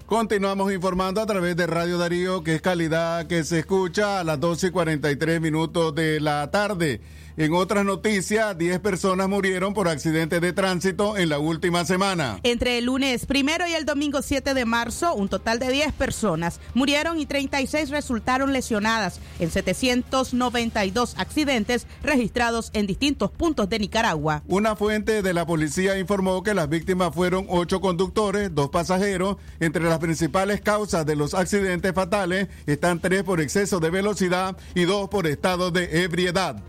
Continuamos 0.06 0.74
informando 0.74 1.22
a 1.22 1.26
través 1.26 1.56
de 1.56 1.68
Radio 1.68 1.98
Darío, 1.98 2.44
que 2.44 2.56
es 2.56 2.62
calidad 2.62 3.28
que 3.28 3.44
se 3.44 3.60
escucha 3.60 4.20
a 4.20 4.24
las 4.24 4.40
12 4.40 4.68
y 4.68 4.72
43 4.72 5.40
minutos 5.40 5.96
de 5.96 6.20
la 6.20 6.52
tarde. 6.52 7.02
En 7.38 7.54
otras 7.54 7.86
noticias, 7.86 8.58
10 8.58 8.80
personas 8.80 9.30
murieron 9.30 9.74
por 9.74 9.88
accidentes 9.88 10.42
de 10.42 10.52
tránsito 10.52 11.18
en 11.18 11.30
la 11.30 11.40
última 11.40 11.86
semana. 11.86 12.40
Entre 12.44 12.78
el 12.78 12.86
lunes 12.86 13.26
primero 13.26 13.66
y 13.68 13.74
el 13.74 13.86
domingo 13.86 14.22
7 14.22 14.54
de 14.54 14.66
marzo, 14.66 15.16
un 15.16 15.30
total 15.30 15.58
de 15.60 15.70
10 15.70 15.94
personas 15.94 16.60
murieron 16.74 17.20
y 17.20 17.26
36 17.26 17.90
resultaron 17.90 18.52
lesionadas 18.52 19.20
en 19.40 19.50
792 19.50 21.16
accidentes 21.18 21.88
registrados 22.04 22.70
en 22.74 22.86
distintos 22.86 23.32
puntos 23.32 23.70
de 23.70 23.80
Nicaragua. 23.80 24.44
Una 24.48 24.76
fuente 24.76 25.22
de 25.22 25.34
la 25.34 25.46
policía 25.46 25.98
informó 25.98 26.44
que 26.44 26.54
las 26.54 26.68
víctimas 26.68 27.16
fueron 27.16 27.46
8 27.48 27.80
conductores, 27.80 28.54
2 28.54 28.70
pasajeros. 28.70 29.38
Entre 29.60 29.84
las 29.84 30.00
principales 30.00 30.62
causas 30.62 31.06
de 31.06 31.16
los 31.16 31.34
accidentes 31.34 31.94
fatales 31.94 32.50
están 32.66 33.00
3 33.00 33.24
por 33.24 33.40
exceso 33.40 33.80
de 33.80 33.90
velocidad 33.90 34.58
y 34.76 34.84
2 34.84 35.10
por 35.10 35.28
estado 35.28 35.72
de 35.72 36.04
ebriedad. 36.04 36.62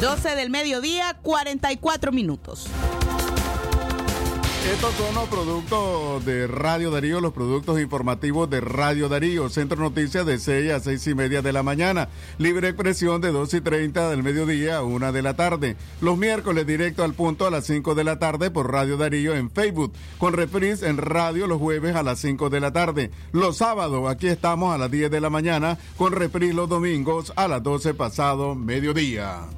12 0.00 0.36
del 0.36 0.50
mediodía, 0.50 1.18
44 1.22 2.12
minutos. 2.12 2.68
Estos 4.72 4.94
son 4.94 5.14
los 5.14 5.28
productos 5.28 6.24
de 6.24 6.46
Radio 6.46 6.92
Darío, 6.92 7.20
los 7.20 7.32
productos 7.32 7.80
informativos 7.80 8.48
de 8.48 8.60
Radio 8.60 9.08
Darío. 9.08 9.48
Centro 9.48 9.78
Noticias 9.78 10.24
de 10.24 10.38
6 10.38 10.70
a 10.72 10.80
6 10.80 11.06
y 11.08 11.14
media 11.16 11.42
de 11.42 11.52
la 11.52 11.64
mañana. 11.64 12.10
Libre 12.38 12.68
expresión 12.68 13.20
de 13.20 13.32
2 13.32 13.54
y 13.54 13.60
30 13.60 14.10
del 14.10 14.22
mediodía 14.22 14.76
a 14.76 14.82
1 14.82 15.10
de 15.10 15.22
la 15.22 15.34
tarde. 15.34 15.76
Los 16.00 16.16
miércoles 16.16 16.64
directo 16.64 17.02
al 17.02 17.14
punto 17.14 17.46
a 17.46 17.50
las 17.50 17.64
5 17.66 17.96
de 17.96 18.04
la 18.04 18.20
tarde 18.20 18.52
por 18.52 18.70
Radio 18.70 18.98
Darío 18.98 19.34
en 19.34 19.50
Facebook. 19.50 19.94
Con 20.18 20.34
reprise 20.34 20.86
en 20.86 20.98
radio 20.98 21.48
los 21.48 21.58
jueves 21.58 21.96
a 21.96 22.04
las 22.04 22.20
5 22.20 22.50
de 22.50 22.60
la 22.60 22.72
tarde. 22.72 23.10
Los 23.32 23.56
sábados 23.56 24.08
aquí 24.08 24.28
estamos 24.28 24.72
a 24.72 24.78
las 24.78 24.92
10 24.92 25.10
de 25.10 25.20
la 25.20 25.30
mañana. 25.30 25.76
Con 25.96 26.12
reprise 26.12 26.54
los 26.54 26.68
domingos 26.68 27.32
a 27.34 27.48
las 27.48 27.64
12 27.64 27.94
pasado 27.94 28.54
mediodía. 28.54 29.48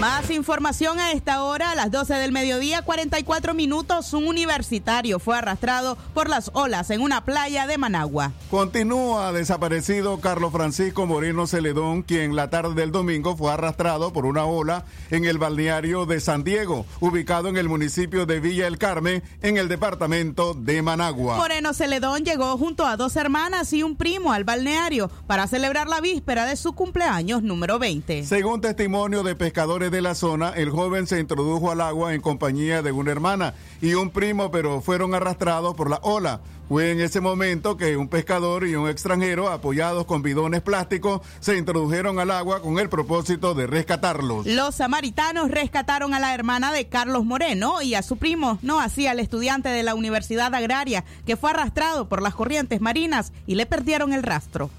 Más 0.00 0.30
información 0.30 1.00
a 1.00 1.12
esta 1.12 1.42
hora, 1.42 1.70
a 1.70 1.74
las 1.74 1.90
12 1.90 2.12
del 2.16 2.30
mediodía, 2.30 2.82
44 2.82 3.54
minutos. 3.54 4.12
Un 4.12 4.28
universitario 4.28 5.18
fue 5.18 5.38
arrastrado 5.38 5.96
por 6.12 6.28
las 6.28 6.50
olas 6.52 6.90
en 6.90 7.00
una 7.00 7.24
playa 7.24 7.66
de 7.66 7.78
Managua. 7.78 8.32
Continúa 8.50 9.32
desaparecido 9.32 10.20
Carlos 10.20 10.52
Francisco 10.52 11.06
Moreno 11.06 11.46
Celedón, 11.46 12.02
quien 12.02 12.36
la 12.36 12.50
tarde 12.50 12.74
del 12.74 12.92
domingo 12.92 13.38
fue 13.38 13.50
arrastrado 13.50 14.12
por 14.12 14.26
una 14.26 14.44
ola 14.44 14.84
en 15.10 15.24
el 15.24 15.38
balneario 15.38 16.04
de 16.04 16.20
San 16.20 16.44
Diego, 16.44 16.84
ubicado 17.00 17.48
en 17.48 17.56
el 17.56 17.66
municipio 17.66 18.26
de 18.26 18.38
Villa 18.38 18.66
El 18.66 18.76
Carmen, 18.76 19.22
en 19.40 19.56
el 19.56 19.68
departamento 19.68 20.52
de 20.52 20.82
Managua. 20.82 21.38
Moreno 21.38 21.72
Celedón 21.72 22.22
llegó 22.22 22.58
junto 22.58 22.84
a 22.84 22.98
dos 22.98 23.16
hermanas 23.16 23.72
y 23.72 23.82
un 23.82 23.96
primo 23.96 24.34
al 24.34 24.44
balneario 24.44 25.10
para 25.26 25.46
celebrar 25.46 25.88
la 25.88 26.02
víspera 26.02 26.44
de 26.44 26.56
su 26.56 26.74
cumpleaños 26.74 27.42
número 27.42 27.78
20. 27.78 28.26
Según 28.26 28.60
testimonio 28.60 29.22
de 29.22 29.34
pescadores 29.34 29.85
de 29.90 30.02
la 30.02 30.14
zona, 30.14 30.50
el 30.50 30.70
joven 30.70 31.06
se 31.06 31.20
introdujo 31.20 31.70
al 31.70 31.80
agua 31.80 32.14
en 32.14 32.20
compañía 32.20 32.82
de 32.82 32.92
una 32.92 33.12
hermana 33.12 33.54
y 33.80 33.94
un 33.94 34.10
primo, 34.10 34.50
pero 34.50 34.80
fueron 34.80 35.14
arrastrados 35.14 35.74
por 35.74 35.90
la 35.90 36.00
ola. 36.02 36.40
Fue 36.68 36.90
en 36.90 37.00
ese 37.00 37.20
momento 37.20 37.76
que 37.76 37.96
un 37.96 38.08
pescador 38.08 38.66
y 38.66 38.74
un 38.74 38.88
extranjero, 38.88 39.48
apoyados 39.48 40.04
con 40.04 40.22
bidones 40.22 40.62
plásticos, 40.62 41.20
se 41.38 41.56
introdujeron 41.56 42.18
al 42.18 42.32
agua 42.32 42.60
con 42.60 42.78
el 42.78 42.88
propósito 42.88 43.54
de 43.54 43.68
rescatarlos. 43.68 44.46
Los 44.46 44.74
samaritanos 44.74 45.50
rescataron 45.50 46.12
a 46.12 46.18
la 46.18 46.34
hermana 46.34 46.72
de 46.72 46.88
Carlos 46.88 47.24
Moreno 47.24 47.82
y 47.82 47.94
a 47.94 48.02
su 48.02 48.16
primo, 48.16 48.58
no 48.62 48.80
así 48.80 49.06
al 49.06 49.20
estudiante 49.20 49.68
de 49.68 49.84
la 49.84 49.94
Universidad 49.94 50.52
Agraria, 50.54 51.04
que 51.24 51.36
fue 51.36 51.50
arrastrado 51.50 52.08
por 52.08 52.20
las 52.20 52.34
corrientes 52.34 52.80
marinas 52.80 53.32
y 53.46 53.54
le 53.54 53.66
perdieron 53.66 54.12
el 54.12 54.24
rastro. 54.24 54.70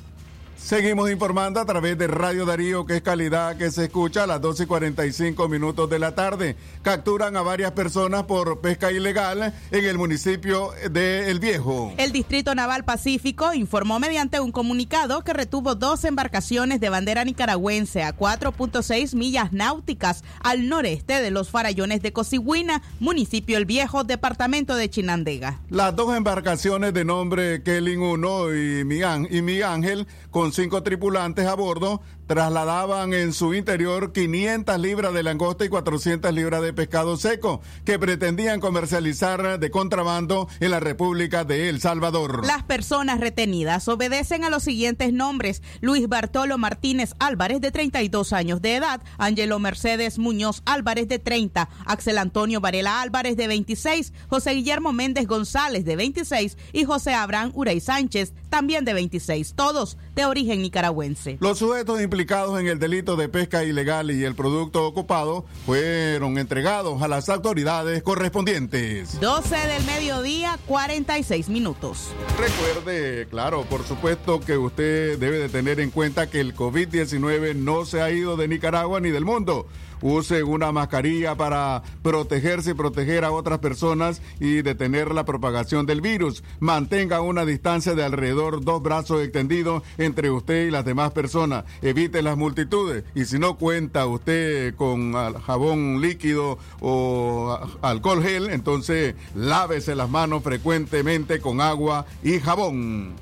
Seguimos 0.58 1.10
informando 1.10 1.62
a 1.62 1.66
través 1.66 1.98
de 1.98 2.08
Radio 2.08 2.46
Darío, 2.46 2.86
que 2.86 2.98
es 2.98 3.02
calidad 3.02 3.56
que 3.56 3.72
se 3.72 3.86
escucha 3.86 4.24
a 4.24 4.28
las 4.28 4.42
12 4.42 4.64
y 4.64 4.66
45 4.66 5.48
minutos 5.48 5.90
de 5.90 6.00
la 6.00 6.14
tarde. 6.14 6.58
Capturan 6.82 7.38
a 7.38 7.42
varias 7.42 7.72
personas 7.72 8.24
por 8.24 8.60
pesca 8.60 8.92
ilegal 8.92 9.54
en 9.72 9.86
el 9.86 9.98
municipio 9.98 10.72
de 10.92 11.30
El 11.30 11.40
Viejo. 11.40 11.94
El 11.98 12.12
Distrito 12.12 12.54
Naval 12.54 12.84
Pacífico 12.84 13.54
informó 13.54 14.00
mediante 14.00 14.40
un 14.40 14.52
comunicado 14.52 15.24
que 15.24 15.32
retuvo 15.32 15.76
dos 15.76 16.04
embarcaciones 16.04 16.82
de 16.82 16.90
bandera 16.90 17.24
nicaragüense 17.24 18.04
a 18.04 18.18
4.6 18.18 19.16
millas 19.16 19.54
náuticas 19.54 20.24
al 20.42 20.68
noreste 20.68 21.22
de 21.22 21.32
los 21.32 21.50
farallones 21.50 22.02
de 22.02 22.12
Cosigüina, 22.12 22.82
municipio 23.00 23.58
El 23.58 23.66
Viejo, 23.66 24.04
departamento 24.04 24.76
de 24.76 24.90
Chinandega. 24.90 25.62
Las 25.70 25.96
dos 25.96 26.16
embarcaciones 26.18 26.94
de 26.94 27.06
nombre 27.06 27.62
Kelly 27.64 27.96
1 27.96 28.56
y 28.56 28.84
Mi, 28.84 29.00
y 29.30 29.42
Mi 29.42 29.62
Ángel 29.62 30.08
con 30.38 30.54
cinco 30.54 30.84
tripulantes 30.84 31.48
a 31.48 31.56
bordo 31.56 32.00
trasladaban 32.28 33.14
en 33.14 33.34
su 33.34 33.54
interior 33.54 34.12
500 34.12 34.78
libras 34.80 35.14
de 35.14 35.24
langosta 35.24 35.66
y 35.66 35.70
400 35.70 36.34
libras 36.34 36.62
de 36.62 36.74
pescado 36.74 37.18
seco 37.18 37.62
que 37.86 37.98
pretendían 37.98 38.60
comercializar 38.60 39.60
de 39.60 39.72
contrabando 39.72 40.48
en 40.60 40.72
la 40.72 40.80
República 40.80 41.44
de 41.44 41.70
El 41.70 41.80
Salvador. 41.80 42.46
Las 42.46 42.64
personas 42.64 43.20
retenidas 43.20 43.88
obedecen 43.88 44.44
a 44.44 44.50
los 44.50 44.64
siguientes 44.64 45.14
nombres: 45.14 45.64
Luis 45.82 46.08
Bartolo 46.08 46.58
Martínez 46.58 47.14
Álvarez, 47.20 47.62
de 47.62 47.72
32 47.72 48.34
años 48.34 48.62
de 48.62 48.76
edad, 48.76 49.02
Angelo 49.18 49.60
Mercedes 49.60 50.20
Muñoz 50.20 50.62
Álvarez, 50.66 51.08
de 51.08 51.20
30, 51.20 51.70
Axel 51.86 52.18
Antonio 52.18 52.60
Varela 52.60 53.02
Álvarez, 53.02 53.38
de 53.38 53.48
26, 53.48 54.14
José 54.30 54.52
Guillermo 54.52 54.92
Méndez 54.92 55.28
González, 55.28 55.86
de 55.86 55.96
26, 55.96 56.58
y 56.74 56.84
José 56.84 57.14
Abraham 57.14 57.52
Urey 57.56 57.80
Sánchez, 57.80 58.34
también 58.50 58.86
de 58.86 58.94
26, 58.94 59.54
todos 59.56 59.98
de 60.16 60.26
origen 60.26 60.62
nicaragüense. 60.62 61.38
Los 61.40 61.60
sujetos 61.60 62.02
implicados 62.18 62.60
en 62.60 62.68
el 62.68 62.80
delito 62.80 63.16
de 63.16 63.30
pesca 63.30 63.64
ilegal 63.64 64.10
y 64.10 64.24
el 64.24 64.34
producto 64.34 64.88
ocupado 64.88 65.46
fueron 65.68 66.40
entregados 66.40 67.04
a 67.04 67.08
las 67.08 67.30
autoridades 67.30 68.02
correspondientes. 68.02 69.20
12 69.20 69.56
del 69.56 69.84
mediodía, 69.84 70.58
46 70.66 71.48
minutos. 71.50 72.08
Recuerde, 72.40 73.28
claro, 73.30 73.66
por 73.66 73.84
supuesto 73.84 74.40
que 74.40 74.58
usted 74.58 75.20
debe 75.20 75.38
de 75.38 75.48
tener 75.48 75.80
en 75.80 75.92
cuenta 75.92 76.28
que 76.28 76.40
el 76.40 76.56
COVID-19 76.56 77.54
no 77.54 77.86
se 77.86 78.02
ha 78.02 78.10
ido 78.10 78.36
de 78.36 78.48
Nicaragua 78.48 79.00
ni 79.00 79.12
del 79.12 79.24
mundo 79.24 79.68
use 80.02 80.44
una 80.44 80.72
mascarilla 80.72 81.36
para 81.36 81.84
protegerse 82.02 82.72
y 82.72 82.74
proteger 82.74 83.26
a 83.26 83.32
otras 83.32 83.60
personas 83.60 84.22
y 84.40 84.62
detener 84.62 85.14
la 85.14 85.26
propagación 85.26 85.86
del 85.86 86.02
virus. 86.02 86.44
Mantenga 86.60 87.22
una 87.22 87.46
distancia 87.46 87.96
de 87.96 88.04
alrededor 88.04 88.64
dos 88.64 88.82
brazos 88.82 89.22
extendidos 89.24 89.84
entre 89.98 90.32
usted 90.32 90.68
y 90.68 90.72
las 90.72 90.86
demás 90.86 91.12
personas. 91.12 91.66
Evite 91.82 92.22
las 92.22 92.38
multitudes 92.38 93.04
y 93.16 93.26
si 93.26 93.40
no 93.40 93.58
cuenta 93.58 94.06
usted 94.06 94.76
con 94.76 95.14
jabón 95.14 96.02
líquido 96.02 96.58
o 96.80 97.60
alcohol 97.82 98.24
gel, 98.24 98.50
entonces 98.50 99.16
lávese 99.36 99.96
las 99.96 100.10
manos 100.10 100.44
frecuentemente 100.44 101.40
con 101.40 101.62
agua 101.62 102.06
y 102.24 102.40
jabón. 102.40 103.16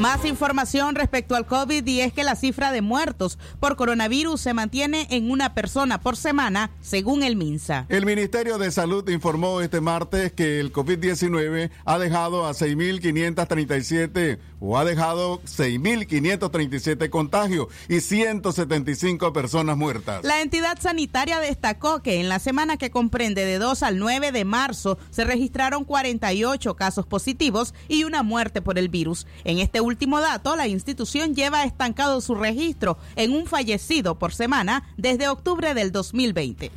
Más 0.00 0.24
información 0.24 0.94
respecto 0.94 1.34
al 1.34 1.44
COVID 1.44 1.86
y 1.86 2.00
es 2.00 2.14
que 2.14 2.24
la 2.24 2.34
cifra 2.34 2.72
de 2.72 2.80
muertos 2.80 3.38
por 3.60 3.76
coronavirus 3.76 4.40
se 4.40 4.54
mantiene 4.54 5.06
en 5.10 5.30
una 5.30 5.52
persona 5.52 6.00
por 6.00 6.16
semana, 6.16 6.70
según 6.80 7.22
el 7.22 7.36
MINSA. 7.36 7.84
El 7.90 8.06
Ministerio 8.06 8.56
de 8.56 8.70
Salud 8.70 9.06
informó 9.10 9.60
este 9.60 9.82
martes 9.82 10.32
que 10.32 10.58
el 10.58 10.72
COVID-19 10.72 11.70
ha 11.84 11.98
dejado 11.98 12.46
a 12.46 12.52
6.537 12.52 14.38
o 14.60 14.78
ha 14.78 14.84
dejado 14.84 15.40
6.537 15.42 17.10
contagios 17.10 17.68
y 17.88 18.00
175 18.00 19.32
personas 19.32 19.76
muertas. 19.76 20.24
La 20.24 20.40
entidad 20.42 20.78
sanitaria 20.80 21.40
destacó 21.40 22.02
que 22.02 22.20
en 22.20 22.28
la 22.28 22.38
semana 22.38 22.76
que 22.76 22.90
comprende 22.90 23.44
de 23.44 23.58
2 23.58 23.82
al 23.82 23.98
9 23.98 24.32
de 24.32 24.44
marzo 24.44 24.98
se 25.10 25.24
registraron 25.24 25.84
48 25.84 26.76
casos 26.76 27.06
positivos 27.06 27.74
y 27.88 28.04
una 28.04 28.22
muerte 28.22 28.62
por 28.62 28.78
el 28.78 28.88
virus. 28.88 29.26
En 29.44 29.58
este 29.58 29.80
último 29.80 30.20
dato, 30.20 30.56
la 30.56 30.68
institución 30.68 31.34
lleva 31.34 31.64
estancado 31.64 32.20
su 32.20 32.34
registro 32.34 32.98
en 33.16 33.32
un 33.32 33.46
fallecido 33.46 34.18
por 34.18 34.32
semana 34.32 34.84
desde 34.96 35.28
octubre 35.28 35.74
del 35.74 35.92
2020. 35.92 36.70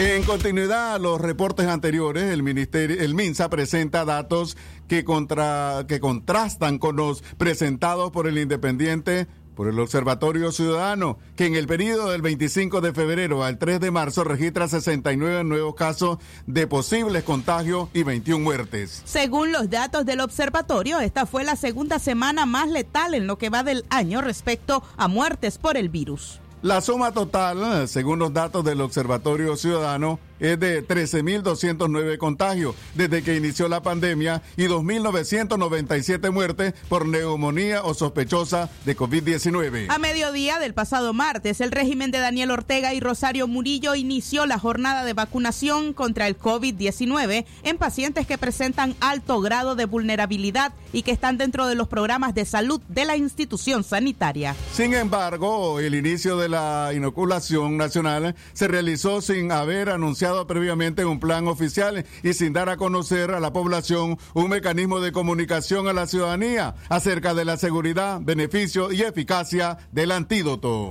En 0.00 0.22
continuidad 0.22 0.94
a 0.94 0.98
los 0.98 1.20
reportes 1.20 1.66
anteriores, 1.66 2.32
el 2.32 2.42
ministerio, 2.42 2.98
el 2.98 3.14
MINSA 3.14 3.50
presenta 3.50 4.06
datos 4.06 4.56
que 4.88 5.04
contra, 5.04 5.84
que 5.86 6.00
contrastan 6.00 6.78
con 6.78 6.96
los 6.96 7.20
presentados 7.36 8.10
por 8.10 8.26
el 8.26 8.38
Independiente 8.38 9.26
por 9.54 9.68
el 9.68 9.78
Observatorio 9.78 10.52
Ciudadano, 10.52 11.18
que 11.36 11.44
en 11.44 11.54
el 11.54 11.66
periodo 11.66 12.12
del 12.12 12.22
25 12.22 12.80
de 12.80 12.94
febrero 12.94 13.44
al 13.44 13.58
3 13.58 13.78
de 13.78 13.90
marzo 13.90 14.24
registra 14.24 14.68
69 14.68 15.44
nuevos 15.44 15.74
casos 15.74 16.16
de 16.46 16.66
posibles 16.66 17.22
contagios 17.22 17.90
y 17.92 18.02
21 18.02 18.42
muertes. 18.42 19.02
Según 19.04 19.52
los 19.52 19.68
datos 19.68 20.06
del 20.06 20.20
observatorio, 20.20 20.98
esta 21.00 21.26
fue 21.26 21.44
la 21.44 21.56
segunda 21.56 21.98
semana 21.98 22.46
más 22.46 22.70
letal 22.70 23.12
en 23.12 23.26
lo 23.26 23.36
que 23.36 23.50
va 23.50 23.62
del 23.64 23.84
año 23.90 24.22
respecto 24.22 24.82
a 24.96 25.08
muertes 25.08 25.58
por 25.58 25.76
el 25.76 25.90
virus. 25.90 26.40
La 26.62 26.82
suma 26.82 27.12
total, 27.12 27.88
según 27.88 28.18
los 28.18 28.34
datos 28.34 28.62
del 28.64 28.82
Observatorio 28.82 29.56
Ciudadano, 29.56 30.18
es 30.40 30.58
de 30.58 30.86
13.209 30.86 32.18
contagios 32.18 32.74
desde 32.94 33.22
que 33.22 33.36
inició 33.36 33.68
la 33.68 33.82
pandemia 33.82 34.42
y 34.56 34.64
2.997 34.64 36.30
muertes 36.32 36.74
por 36.88 37.06
neumonía 37.06 37.84
o 37.84 37.94
sospechosa 37.94 38.70
de 38.84 38.96
COVID-19. 38.96 39.86
A 39.88 39.98
mediodía 39.98 40.58
del 40.58 40.74
pasado 40.74 41.12
martes, 41.12 41.60
el 41.60 41.70
régimen 41.70 42.10
de 42.10 42.18
Daniel 42.18 42.50
Ortega 42.50 42.94
y 42.94 43.00
Rosario 43.00 43.46
Murillo 43.46 43.94
inició 43.94 44.46
la 44.46 44.58
jornada 44.58 45.04
de 45.04 45.12
vacunación 45.12 45.92
contra 45.92 46.26
el 46.26 46.38
COVID-19 46.38 47.44
en 47.62 47.78
pacientes 47.78 48.26
que 48.26 48.38
presentan 48.38 48.94
alto 49.00 49.40
grado 49.40 49.74
de 49.74 49.84
vulnerabilidad 49.84 50.72
y 50.92 51.02
que 51.02 51.12
están 51.12 51.38
dentro 51.38 51.66
de 51.66 51.74
los 51.74 51.88
programas 51.88 52.34
de 52.34 52.44
salud 52.44 52.80
de 52.88 53.04
la 53.04 53.16
institución 53.16 53.84
sanitaria. 53.84 54.56
Sin 54.72 54.94
embargo, 54.94 55.80
el 55.80 55.94
inicio 55.94 56.36
de 56.36 56.48
la 56.48 56.92
inoculación 56.94 57.76
nacional 57.76 58.34
se 58.52 58.68
realizó 58.68 59.20
sin 59.20 59.52
haber 59.52 59.90
anunciado 59.90 60.29
previamente 60.46 61.04
un 61.04 61.20
plan 61.20 61.48
oficial 61.48 62.04
y 62.22 62.32
sin 62.34 62.52
dar 62.52 62.68
a 62.68 62.76
conocer 62.76 63.30
a 63.30 63.40
la 63.40 63.52
población 63.52 64.18
un 64.34 64.48
mecanismo 64.48 65.00
de 65.00 65.12
comunicación 65.12 65.88
a 65.88 65.92
la 65.92 66.06
ciudadanía 66.06 66.74
acerca 66.88 67.34
de 67.34 67.44
la 67.44 67.56
seguridad, 67.56 68.20
beneficio 68.22 68.92
y 68.92 69.02
eficacia 69.02 69.78
del 69.92 70.12
antídoto. 70.12 70.90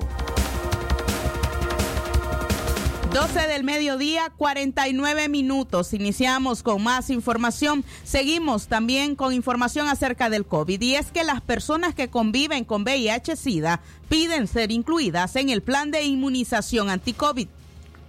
12 3.13 3.47
del 3.47 3.63
mediodía, 3.63 4.31
49 4.37 5.29
minutos. 5.29 5.93
Iniciamos 5.93 6.61
con 6.61 6.83
más 6.83 7.09
información. 7.09 7.83
Seguimos 8.03 8.67
también 8.67 9.15
con 9.15 9.33
información 9.33 9.89
acerca 9.89 10.29
del 10.29 10.45
COVID. 10.45 10.79
Y 10.79 10.93
es 10.93 11.11
que 11.11 11.23
las 11.23 11.41
personas 11.41 11.95
que 11.95 12.09
conviven 12.09 12.65
con 12.65 12.83
VIH-Sida 12.83 13.81
piden 14.09 14.45
ser 14.45 14.71
incluidas 14.71 15.35
en 15.37 15.49
el 15.49 15.63
plan 15.63 15.89
de 15.89 16.03
inmunización 16.03 16.91
anti-COVID. 16.91 17.47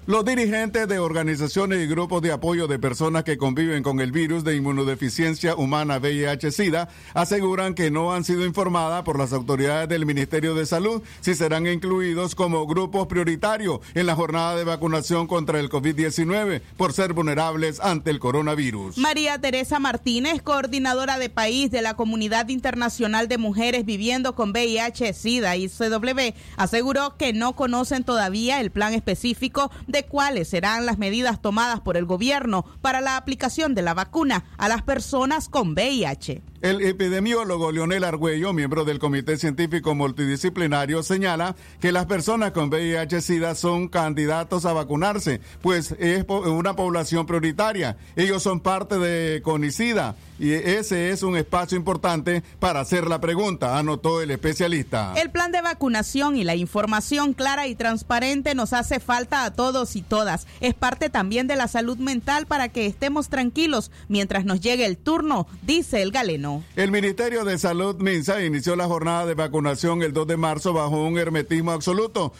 Los 0.06 0.24
dirigentes 0.24 0.88
de 0.88 0.98
organizaciones 0.98 1.84
y 1.84 1.86
grupos 1.86 2.22
de 2.22 2.32
apoyo 2.32 2.66
de 2.66 2.78
personas 2.78 3.22
que 3.22 3.36
conviven 3.36 3.82
con 3.82 4.00
el 4.00 4.12
virus 4.12 4.44
de 4.44 4.56
inmunodeficiencia 4.56 5.54
humana 5.54 6.00
VIH-Sida 6.00 6.88
aseguran 7.12 7.74
que 7.74 7.90
no 7.90 8.14
han 8.14 8.24
sido 8.24 8.46
informadas 8.46 9.02
por 9.02 9.18
las 9.18 9.34
autoridades 9.34 9.90
del 9.90 10.06
Ministerio 10.06 10.54
de 10.54 10.64
Salud 10.64 11.02
si 11.20 11.34
serán 11.34 11.66
incluidos 11.66 12.34
como 12.34 12.66
grupos 12.66 13.08
prioritarios 13.08 13.80
en 13.94 14.06
la 14.06 14.16
jornada 14.16 14.56
de 14.56 14.64
vacunación 14.64 15.26
contra 15.26 15.60
el 15.60 15.68
COVID-19 15.68 16.62
por 16.78 16.94
ser 16.94 17.12
vulnerables 17.12 17.78
ante 17.78 18.10
el 18.10 18.20
coronavirus. 18.20 18.96
María 18.96 19.38
Teresa 19.38 19.80
Martínez, 19.80 20.40
coordinadora 20.40 21.18
de 21.18 21.28
país 21.28 21.70
de 21.70 21.82
la 21.82 21.92
Comunidad 21.94 22.48
Internacional 22.48 23.28
de 23.28 23.36
Mujeres 23.36 23.84
Viviendo 23.84 24.34
con 24.34 24.52
VIH-Sida 24.52 25.58
y 25.58 25.68
CW, 25.68 26.34
aseguró 26.56 27.18
que 27.18 27.34
no 27.34 27.54
conocen 27.54 28.02
todavía 28.02 28.62
el 28.62 28.70
plan 28.70 28.94
específico 28.94 29.70
de 29.90 30.04
cuáles 30.04 30.48
serán 30.48 30.86
las 30.86 30.98
medidas 30.98 31.40
tomadas 31.40 31.80
por 31.80 31.96
el 31.96 32.04
gobierno 32.04 32.64
para 32.80 33.00
la 33.00 33.16
aplicación 33.16 33.74
de 33.74 33.82
la 33.82 33.94
vacuna 33.94 34.44
a 34.58 34.68
las 34.68 34.82
personas 34.82 35.48
con 35.48 35.72
VIH. 35.72 36.42
El 36.62 36.82
epidemiólogo 36.82 37.72
Leonel 37.72 38.04
Argüello, 38.04 38.52
miembro 38.52 38.84
del 38.84 38.98
Comité 38.98 39.38
Científico 39.38 39.94
Multidisciplinario, 39.94 41.02
señala 41.02 41.56
que 41.80 41.90
las 41.90 42.04
personas 42.04 42.50
con 42.50 42.68
VIH-Sida 42.68 43.54
son 43.54 43.88
candidatos 43.88 44.66
a 44.66 44.74
vacunarse, 44.74 45.40
pues 45.62 45.92
es 45.98 46.26
una 46.28 46.76
población 46.76 47.24
prioritaria. 47.24 47.96
Ellos 48.14 48.42
son 48.42 48.60
parte 48.60 48.98
de 48.98 49.40
CONICIDA 49.40 50.16
y 50.38 50.52
ese 50.52 51.10
es 51.10 51.22
un 51.22 51.38
espacio 51.38 51.78
importante 51.78 52.42
para 52.58 52.80
hacer 52.80 53.06
la 53.08 53.22
pregunta, 53.22 53.78
anotó 53.78 54.20
el 54.20 54.30
especialista. 54.30 55.14
El 55.16 55.30
plan 55.30 55.52
de 55.52 55.62
vacunación 55.62 56.36
y 56.36 56.44
la 56.44 56.56
información 56.56 57.32
clara 57.32 57.68
y 57.68 57.74
transparente 57.74 58.54
nos 58.54 58.74
hace 58.74 59.00
falta 59.00 59.44
a 59.44 59.54
todos 59.54 59.96
y 59.96 60.02
todas. 60.02 60.46
Es 60.60 60.74
parte 60.74 61.08
también 61.08 61.46
de 61.46 61.56
la 61.56 61.68
salud 61.68 61.96
mental 61.96 62.46
para 62.46 62.68
que 62.68 62.84
estemos 62.84 63.30
tranquilos 63.30 63.90
mientras 64.08 64.44
nos 64.44 64.60
llegue 64.60 64.84
el 64.84 64.98
turno, 64.98 65.46
dice 65.62 66.02
el 66.02 66.10
galeno. 66.10 66.49
El 66.76 66.90
Ministerio 66.90 67.44
de 67.44 67.58
Salud 67.58 67.96
Minsa 67.96 68.42
inició 68.42 68.76
la 68.76 68.86
jornada 68.86 69.26
de 69.26 69.34
vacunación 69.34 70.02
el 70.02 70.12
2 70.12 70.26
de 70.26 70.36
marzo 70.36 70.72
bajo 70.72 71.04
un 71.04 71.18
hermetismo 71.18 71.72
absoluto 71.72 72.32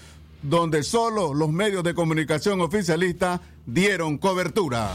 donde 0.42 0.82
solo 0.82 1.34
los 1.34 1.50
medios 1.50 1.84
de 1.84 1.94
comunicación 1.94 2.60
oficialistas 2.60 3.40
dieron 3.66 4.18
cobertura. 4.18 4.90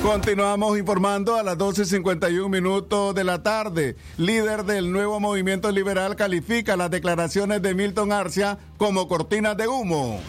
Continuamos 0.03 0.79
informando 0.79 1.35
a 1.35 1.43
las 1.43 1.59
12.51 1.59 2.49
minutos 2.49 3.15
de 3.17 3.25
la 3.25 3.43
tarde. 3.43 3.97
Líder 4.17 4.65
del 4.65 4.93
nuevo 4.93 5.19
movimiento 5.19 5.73
liberal 5.73 6.15
califica 6.15 6.77
las 6.77 6.91
declaraciones 6.91 7.61
de 7.63 7.75
Milton 7.75 8.13
Arcia 8.13 8.59
como 8.77 9.09
cortinas 9.09 9.57
de 9.57 9.67
humo. 9.67 10.21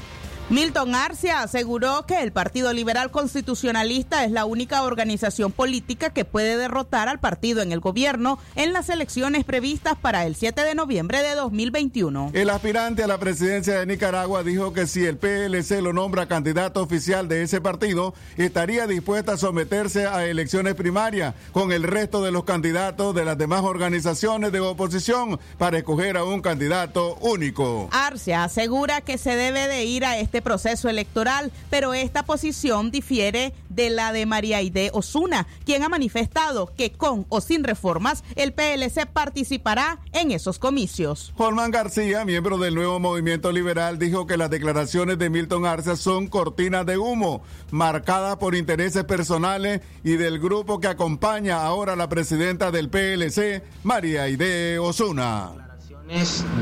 Milton 0.49 0.95
Arcia 0.95 1.43
aseguró 1.43 2.07
que 2.07 2.23
el 2.23 2.31
Partido 2.31 2.73
Liberal 2.73 3.11
Constitucionalista 3.11 4.25
es 4.25 4.31
la 4.31 4.45
única 4.45 4.81
organización 4.81 5.51
política 5.51 6.09
que 6.09 6.25
puede 6.25 6.57
derrotar 6.57 7.07
al 7.07 7.19
partido 7.19 7.61
en 7.61 7.71
el 7.71 7.79
gobierno 7.79 8.39
en 8.55 8.73
las 8.73 8.89
elecciones 8.89 9.45
previstas 9.45 9.95
para 9.95 10.25
el 10.25 10.35
7 10.35 10.63
de 10.63 10.73
noviembre 10.73 11.21
de 11.21 11.35
2021. 11.35 12.31
El 12.33 12.49
aspirante 12.49 13.03
a 13.03 13.07
la 13.07 13.19
presidencia 13.19 13.77
de 13.77 13.85
Nicaragua 13.85 14.41
dijo 14.41 14.73
que 14.73 14.87
si 14.87 15.05
el 15.05 15.17
PLC 15.17 15.83
lo 15.83 15.93
nombra 15.93 16.27
candidato 16.27 16.81
oficial 16.81 17.27
de 17.27 17.43
ese 17.43 17.61
partido, 17.61 18.15
estaría 18.35 18.87
dispuesta 18.87 19.33
a 19.33 19.37
someterse 19.37 20.07
a 20.07 20.25
elecciones 20.25 20.73
primarias 20.73 21.35
con 21.51 21.71
el 21.71 21.83
resto 21.83 22.23
de 22.23 22.31
los 22.31 22.43
candidatos 22.43 23.13
de 23.13 23.23
las 23.23 23.37
demás 23.37 23.61
organizaciones 23.61 24.51
de 24.51 24.61
oposición 24.61 25.39
para 25.59 25.77
escoger 25.77 26.17
a 26.17 26.23
un 26.23 26.41
candidato 26.41 27.17
único. 27.17 27.87
Arcia 27.91 28.45
asegura 28.45 29.01
que 29.01 29.19
se 29.19 29.35
debe 29.35 29.67
de 29.67 29.85
ir 29.85 30.05
a 30.05 30.17
este 30.17 30.38
proceso 30.41 30.89
electoral, 30.89 31.51
pero 31.69 31.93
esta 31.93 32.23
posición 32.23 32.91
difiere 32.91 33.53
de 33.69 33.89
la 33.89 34.11
de 34.11 34.25
María 34.25 34.57
Aide 34.57 34.91
Osuna, 34.93 35.47
quien 35.65 35.83
ha 35.83 35.89
manifestado 35.89 36.73
que 36.75 36.91
con 36.91 37.25
o 37.29 37.41
sin 37.41 37.63
reformas 37.63 38.23
el 38.35 38.53
PLC 38.53 39.05
participará 39.05 39.99
en 40.13 40.31
esos 40.31 40.59
comicios. 40.59 41.33
Juan 41.35 41.71
García, 41.71 42.25
miembro 42.25 42.57
del 42.57 42.75
nuevo 42.75 42.99
movimiento 42.99 43.51
liberal, 43.51 43.99
dijo 43.99 44.25
que 44.25 44.37
las 44.37 44.49
declaraciones 44.49 45.17
de 45.17 45.29
Milton 45.29 45.65
Arce 45.65 45.95
son 45.97 46.27
cortinas 46.27 46.85
de 46.85 46.97
humo, 46.97 47.43
marcadas 47.71 48.37
por 48.37 48.55
intereses 48.55 49.03
personales 49.03 49.81
y 50.03 50.13
del 50.13 50.39
grupo 50.39 50.79
que 50.79 50.87
acompaña 50.87 51.63
ahora 51.63 51.93
a 51.93 51.95
la 51.95 52.09
presidenta 52.09 52.71
del 52.71 52.89
PLC, 52.89 53.63
María 53.83 54.23
Aide 54.23 54.79
Osuna. 54.79 55.68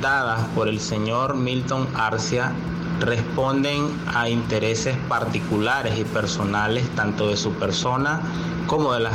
Dadas 0.02 0.46
por 0.56 0.68
el 0.68 0.82
señor 0.82 1.38
Milton 1.38 1.88
Arcia 1.96 2.52
responden 3.00 3.88
a 4.14 4.28
intereses 4.28 4.98
particulares 5.08 5.98
y 5.98 6.04
personales 6.04 6.86
tanto 6.98 7.30
de 7.30 7.38
su 7.38 7.54
persona 7.54 8.20
como 8.68 8.92
de 8.92 9.00
las 9.00 9.14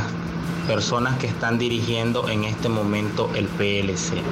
personas 0.65 1.19
que 1.19 1.27
están 1.27 1.59
dirigiendo 1.59 2.29
en 2.29 2.45
este 2.45 2.67
momento 2.67 3.29
el 3.35 3.45
PLC. 3.45 4.23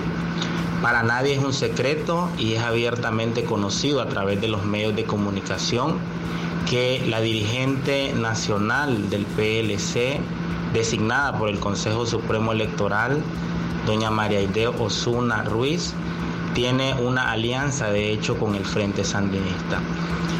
Para 0.81 1.03
nadie 1.03 1.35
es 1.35 1.43
un 1.43 1.53
secreto 1.53 2.29
y 2.39 2.53
es 2.53 2.63
abiertamente 2.63 3.45
conocido 3.45 4.01
a 4.01 4.07
través 4.07 4.41
de 4.41 4.47
los 4.47 4.65
medios 4.65 4.95
de 4.95 5.03
comunicación 5.03 5.99
que 6.67 7.05
la 7.07 7.21
dirigente 7.21 8.11
nacional 8.13 9.11
del 9.11 9.25
PLC, 9.25 10.19
designada 10.73 11.37
por 11.37 11.49
el 11.49 11.59
Consejo 11.59 12.07
Supremo 12.07 12.53
Electoral, 12.53 13.21
doña 13.85 14.11
María 14.11 14.41
Ideo 14.41 14.73
Osuna 14.79 15.43
Ruiz, 15.43 15.93
tiene 16.53 16.93
una 16.95 17.31
alianza 17.31 17.91
de 17.91 18.11
hecho 18.11 18.37
con 18.37 18.55
el 18.55 18.65
Frente 18.65 19.03
Sandinista. 19.03 19.79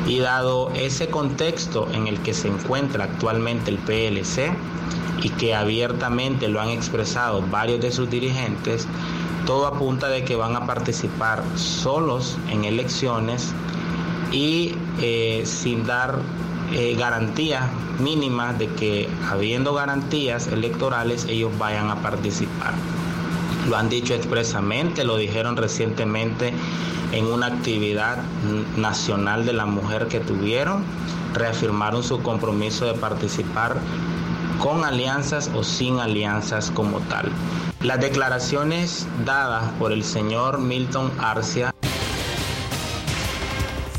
Y 0.08 0.19
dado 0.19 0.71
ese 0.75 1.10
contexto 1.10 1.88
en 1.93 2.08
el 2.08 2.19
que 2.19 2.34
se 2.34 2.47
encuentra 2.47 3.06
actualmente 3.06 3.71
el 3.71 3.77
PLC 3.77 4.51
y 5.21 5.30
que 5.30 5.56
abiertamente 5.56 6.47
lo 6.47 6.60
han 6.60 6.69
expresado 6.69 7.43
varios 7.49 7.80
de 7.82 7.91
sus 7.91 8.10
dirigentes, 8.10 8.88
todo 9.45 9.67
apunta 9.67 10.08
de 10.10 10.23
que 10.23 10.36
van 10.36 10.56
a 10.56 10.65
participar 10.65 11.43
solos 11.56 12.38
en 12.49 12.65
elecciones 12.65 13.54
y 14.32 14.75
eh, 14.99 15.43
sin 15.45 15.86
dar 15.86 16.19
eh, 16.73 16.95
garantías 16.97 17.63
mínimas 17.99 18.58
de 18.58 18.67
que 18.67 19.10
habiendo 19.30 19.73
garantías 19.73 20.47
electorales 20.47 21.25
ellos 21.25 21.51
vayan 21.58 21.89
a 21.89 22.01
participar. 22.01 22.73
Lo 23.69 23.78
han 23.78 23.89
dicho 23.89 24.13
expresamente, 24.13 25.04
lo 25.04 25.17
dijeron 25.17 25.56
recientemente 25.56 26.54
en 27.12 27.26
una 27.26 27.47
actividad 27.47 28.17
nacional 28.78 29.45
de 29.45 29.54
la 29.54 29.65
mujer 29.65 30.08
que 30.08 30.19
tuvieron, 30.19 30.84
reafirmaron 31.34 32.04
su 32.04 32.21
compromiso 32.21 32.86
de 32.86 32.93
participar 32.93 33.78
con 34.60 34.84
alianzas 34.84 35.50
o 35.56 35.63
sin 35.63 36.00
alianzas 36.00 36.71
como 36.71 37.00
tal. 37.02 37.32
Las 37.82 38.00
declaraciones 38.00 39.08
dadas 39.26 39.71
por 39.80 39.91
el 39.91 40.04
señor 40.04 40.60
Milton 40.60 41.12
Arcia 41.19 41.74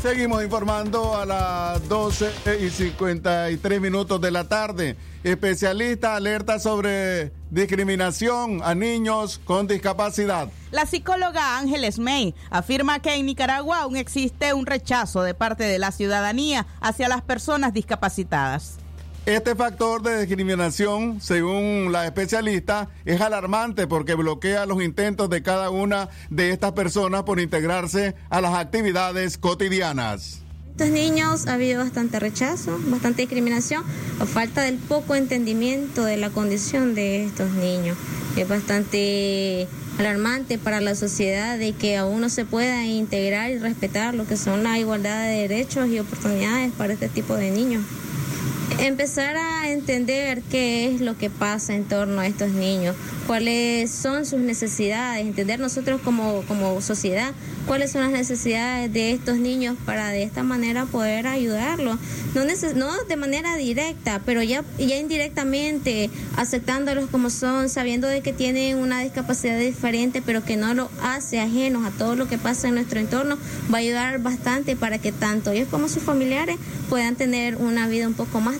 Seguimos 0.03 0.43
informando 0.43 1.15
a 1.15 1.25
las 1.25 1.87
12 1.87 2.57
y 2.59 2.69
53 2.69 3.79
minutos 3.79 4.19
de 4.19 4.31
la 4.31 4.49
tarde. 4.49 4.97
Especialista 5.23 6.17
alerta 6.17 6.59
sobre 6.59 7.31
discriminación 7.53 8.61
a 8.63 8.73
niños 8.73 9.39
con 9.45 9.67
discapacidad. 9.67 10.49
La 10.71 10.85
psicóloga 10.85 11.59
Ángeles 11.59 11.99
May 11.99 12.33
afirma 12.49 12.99
que 12.99 13.13
en 13.13 13.27
Nicaragua 13.27 13.81
aún 13.81 13.95
existe 13.95 14.53
un 14.53 14.65
rechazo 14.65 15.21
de 15.21 15.35
parte 15.35 15.63
de 15.63 15.77
la 15.77 15.91
ciudadanía 15.91 16.65
hacia 16.81 17.07
las 17.07 17.21
personas 17.21 17.73
discapacitadas. 17.73 18.77
Este 19.25 19.55
factor 19.55 20.01
de 20.01 20.19
discriminación, 20.19 21.21
según 21.21 21.93
la 21.93 22.05
especialista, 22.05 22.89
es 23.05 23.21
alarmante 23.21 23.87
porque 23.87 24.15
bloquea 24.15 24.65
los 24.65 24.83
intentos 24.83 25.29
de 25.29 25.41
cada 25.41 25.69
una 25.69 26.09
de 26.29 26.49
estas 26.49 26.73
personas 26.73 27.23
por 27.23 27.39
integrarse 27.39 28.15
a 28.29 28.41
las 28.41 28.53
actividades 28.55 29.37
cotidianas. 29.37 30.42
Estos 30.75 30.89
niños 30.89 31.45
ha 31.45 31.53
habido 31.53 31.83
bastante 31.83 32.19
rechazo, 32.19 32.79
bastante 32.87 33.21
discriminación, 33.21 33.83
o 34.19 34.25
falta 34.25 34.63
del 34.63 34.77
poco 34.77 35.13
entendimiento 35.13 36.03
de 36.03 36.17
la 36.17 36.31
condición 36.31 36.95
de 36.95 37.25
estos 37.25 37.51
niños. 37.51 37.95
Es 38.35 38.47
bastante 38.47 39.67
alarmante 39.99 40.57
para 40.57 40.81
la 40.81 40.95
sociedad 40.95 41.59
de 41.59 41.73
que 41.73 41.95
aún 41.95 42.21
no 42.21 42.29
se 42.29 42.43
pueda 42.43 42.87
integrar 42.87 43.51
y 43.51 43.59
respetar 43.59 44.15
lo 44.15 44.25
que 44.25 44.35
son 44.35 44.63
la 44.63 44.79
igualdad 44.79 45.27
de 45.27 45.47
derechos 45.47 45.89
y 45.89 45.99
oportunidades 45.99 46.71
para 46.71 46.93
este 46.93 47.07
tipo 47.07 47.35
de 47.35 47.51
niños 47.51 47.83
empezar 48.79 49.35
a 49.35 49.71
entender 49.71 50.41
qué 50.49 50.93
es 50.93 51.01
lo 51.01 51.17
que 51.17 51.29
pasa 51.29 51.73
en 51.75 51.85
torno 51.85 52.21
a 52.21 52.27
estos 52.27 52.51
niños, 52.51 52.95
cuáles 53.27 53.91
son 53.91 54.25
sus 54.25 54.39
necesidades, 54.39 55.25
entender 55.25 55.59
nosotros 55.59 56.01
como, 56.01 56.43
como 56.47 56.81
sociedad 56.81 57.33
cuáles 57.65 57.91
son 57.91 58.01
las 58.01 58.11
necesidades 58.11 58.91
de 58.91 59.11
estos 59.11 59.37
niños 59.37 59.75
para 59.85 60.09
de 60.09 60.23
esta 60.23 60.43
manera 60.43 60.85
poder 60.85 61.27
ayudarlos. 61.27 61.97
No, 62.35 62.43
no 62.75 63.03
de 63.03 63.15
manera 63.15 63.55
directa, 63.55 64.21
pero 64.25 64.41
ya, 64.43 64.63
ya 64.77 64.97
indirectamente 64.97 66.09
aceptándolos 66.35 67.09
como 67.09 67.29
son, 67.29 67.69
sabiendo 67.69 68.07
de 68.07 68.21
que 68.21 68.33
tienen 68.33 68.77
una 68.77 69.01
discapacidad 69.01 69.57
diferente, 69.57 70.21
pero 70.21 70.43
que 70.43 70.57
no 70.57 70.73
lo 70.73 70.89
hace 71.01 71.39
ajenos 71.39 71.85
a 71.85 71.91
todo 71.91 72.15
lo 72.15 72.27
que 72.27 72.37
pasa 72.37 72.67
en 72.67 72.75
nuestro 72.75 72.99
entorno, 72.99 73.37
va 73.71 73.77
a 73.77 73.81
ayudar 73.81 74.19
bastante 74.19 74.75
para 74.75 74.97
que 74.97 75.11
tanto 75.11 75.51
ellos 75.51 75.67
como 75.69 75.87
sus 75.87 76.03
familiares 76.03 76.57
puedan 76.89 77.15
tener 77.15 77.55
una 77.55 77.87
vida 77.87 78.07
un 78.07 78.13
poco 78.13 78.41
más 78.41 78.59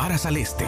Varas 0.01 0.25
al 0.25 0.37
Este. 0.37 0.65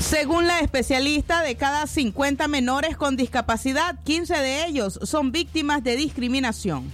Según 0.00 0.46
la 0.46 0.60
especialista, 0.60 1.42
de 1.42 1.56
cada 1.56 1.86
50 1.86 2.48
menores 2.48 2.96
con 2.96 3.18
discapacidad, 3.18 4.02
15 4.04 4.36
de 4.38 4.64
ellos 4.64 4.98
son 5.02 5.32
víctimas 5.32 5.84
de 5.84 5.96
discriminación. 5.96 6.90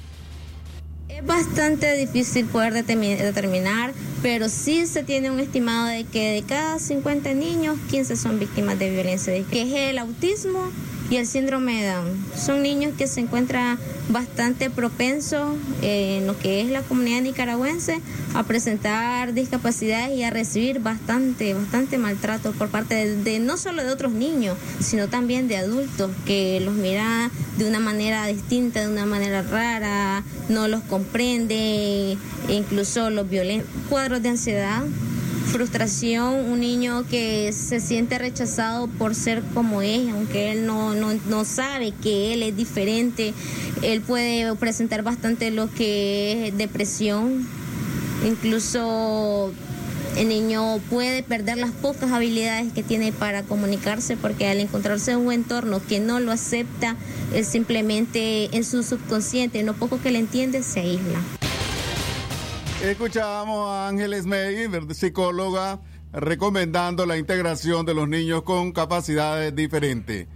Es 1.08 1.24
bastante 1.24 1.94
difícil 1.94 2.46
poder 2.46 2.72
determinar, 2.72 3.92
pero 4.20 4.48
sí 4.48 4.84
se 4.88 5.04
tiene 5.04 5.30
un 5.30 5.38
estimado 5.38 5.86
de 5.86 6.02
que 6.02 6.32
de 6.32 6.42
cada 6.42 6.80
50 6.80 7.34
niños, 7.34 7.78
15 7.88 8.16
son 8.16 8.40
víctimas 8.40 8.80
de 8.80 8.90
violencia, 8.90 9.32
que 9.48 9.62
es 9.62 9.90
el 9.90 9.98
autismo 9.98 10.72
y 11.10 11.16
el 11.16 11.26
síndrome 11.26 11.82
de 11.82 11.88
Down. 11.88 12.24
Son 12.36 12.62
niños 12.62 12.94
que 12.96 13.08
se 13.08 13.20
encuentran 13.20 13.78
bastante 14.08 14.70
propensos 14.70 15.56
eh, 15.82 16.18
en 16.18 16.26
lo 16.26 16.38
que 16.38 16.60
es 16.60 16.70
la 16.70 16.82
comunidad 16.82 17.20
nicaragüense 17.20 18.00
a 18.34 18.44
presentar 18.44 19.34
discapacidades 19.34 20.16
y 20.16 20.22
a 20.22 20.30
recibir 20.30 20.78
bastante, 20.78 21.52
bastante 21.54 21.98
maltrato 21.98 22.52
por 22.52 22.68
parte 22.68 23.16
de, 23.16 23.38
no 23.40 23.56
solo 23.56 23.82
de 23.82 23.90
otros 23.90 24.12
niños, 24.12 24.56
sino 24.78 25.08
también 25.08 25.48
de 25.48 25.56
adultos 25.56 26.12
que 26.26 26.60
los 26.60 26.74
miran 26.74 27.30
de 27.58 27.68
una 27.68 27.80
manera 27.80 28.26
distinta, 28.26 28.80
de 28.80 28.88
una 28.88 29.04
manera 29.04 29.42
rara, 29.42 30.22
no 30.48 30.68
los 30.68 30.82
comprende, 30.84 32.16
e 32.48 32.52
incluso 32.52 33.10
los 33.10 33.28
violentos. 33.28 33.68
Cuadros 33.88 34.22
de 34.22 34.28
ansiedad 34.28 34.82
frustración, 35.46 36.50
un 36.50 36.60
niño 36.60 37.04
que 37.08 37.52
se 37.52 37.80
siente 37.80 38.18
rechazado 38.18 38.86
por 38.86 39.14
ser 39.14 39.42
como 39.54 39.82
es, 39.82 40.08
aunque 40.10 40.52
él 40.52 40.66
no, 40.66 40.94
no, 40.94 41.12
no 41.28 41.44
sabe 41.44 41.92
que 42.02 42.32
él 42.32 42.42
es 42.42 42.56
diferente, 42.56 43.34
él 43.82 44.00
puede 44.00 44.54
presentar 44.56 45.02
bastante 45.02 45.50
lo 45.50 45.72
que 45.72 46.48
es 46.48 46.56
depresión, 46.56 47.46
incluso 48.26 49.52
el 50.16 50.28
niño 50.28 50.78
puede 50.90 51.22
perder 51.22 51.58
las 51.58 51.70
pocas 51.70 52.10
habilidades 52.12 52.72
que 52.72 52.82
tiene 52.82 53.12
para 53.12 53.42
comunicarse 53.42 54.16
porque 54.16 54.46
al 54.46 54.58
encontrarse 54.58 55.12
en 55.12 55.18
un 55.18 55.32
entorno 55.32 55.80
que 55.86 56.00
no 56.00 56.20
lo 56.20 56.32
acepta, 56.32 56.96
él 57.34 57.44
simplemente 57.44 58.54
en 58.56 58.64
su 58.64 58.82
subconsciente, 58.82 59.62
no 59.62 59.74
poco 59.74 60.00
que 60.00 60.10
le 60.10 60.18
entiende, 60.18 60.62
se 60.62 60.80
aísla. 60.80 61.39
Escuchábamos 62.82 63.68
a 63.68 63.88
Ángeles 63.88 64.24
May, 64.24 64.66
psicóloga, 64.94 65.80
recomendando 66.14 67.04
la 67.04 67.18
integración 67.18 67.84
de 67.84 67.92
los 67.92 68.08
niños 68.08 68.42
con 68.42 68.72
capacidades 68.72 69.54
diferentes. 69.54 70.26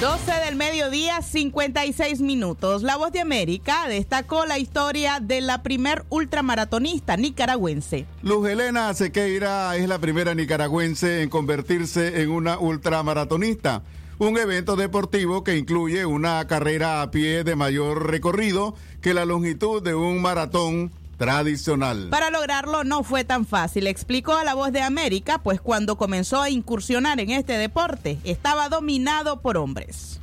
12 0.00 0.32
del 0.46 0.54
mediodía, 0.54 1.22
56 1.22 2.20
minutos. 2.20 2.84
La 2.84 2.96
Voz 2.96 3.10
de 3.10 3.20
América 3.20 3.88
destacó 3.88 4.46
la 4.46 4.60
historia 4.60 5.18
de 5.20 5.40
la 5.40 5.64
primer 5.64 6.04
ultramaratonista 6.08 7.16
nicaragüense. 7.16 8.06
Luz 8.22 8.48
Helena 8.48 8.94
Sequeira 8.94 9.76
es 9.76 9.88
la 9.88 9.98
primera 9.98 10.36
nicaragüense 10.36 11.22
en 11.22 11.28
convertirse 11.28 12.22
en 12.22 12.30
una 12.30 12.60
ultramaratonista 12.60 13.82
un 14.28 14.38
evento 14.38 14.76
deportivo 14.76 15.42
que 15.42 15.56
incluye 15.56 16.06
una 16.06 16.46
carrera 16.46 17.02
a 17.02 17.10
pie 17.10 17.42
de 17.42 17.56
mayor 17.56 18.08
recorrido 18.08 18.76
que 19.00 19.14
la 19.14 19.24
longitud 19.24 19.82
de 19.82 19.96
un 19.96 20.22
maratón 20.22 20.92
tradicional. 21.18 22.08
Para 22.08 22.30
lograrlo 22.30 22.84
no 22.84 23.02
fue 23.02 23.24
tan 23.24 23.46
fácil, 23.46 23.88
explicó 23.88 24.34
a 24.34 24.44
la 24.44 24.54
voz 24.54 24.70
de 24.70 24.80
América, 24.80 25.38
pues 25.42 25.60
cuando 25.60 25.96
comenzó 25.96 26.40
a 26.40 26.50
incursionar 26.50 27.18
en 27.18 27.30
este 27.30 27.54
deporte 27.54 28.18
estaba 28.22 28.68
dominado 28.68 29.40
por 29.40 29.56
hombres. 29.56 30.20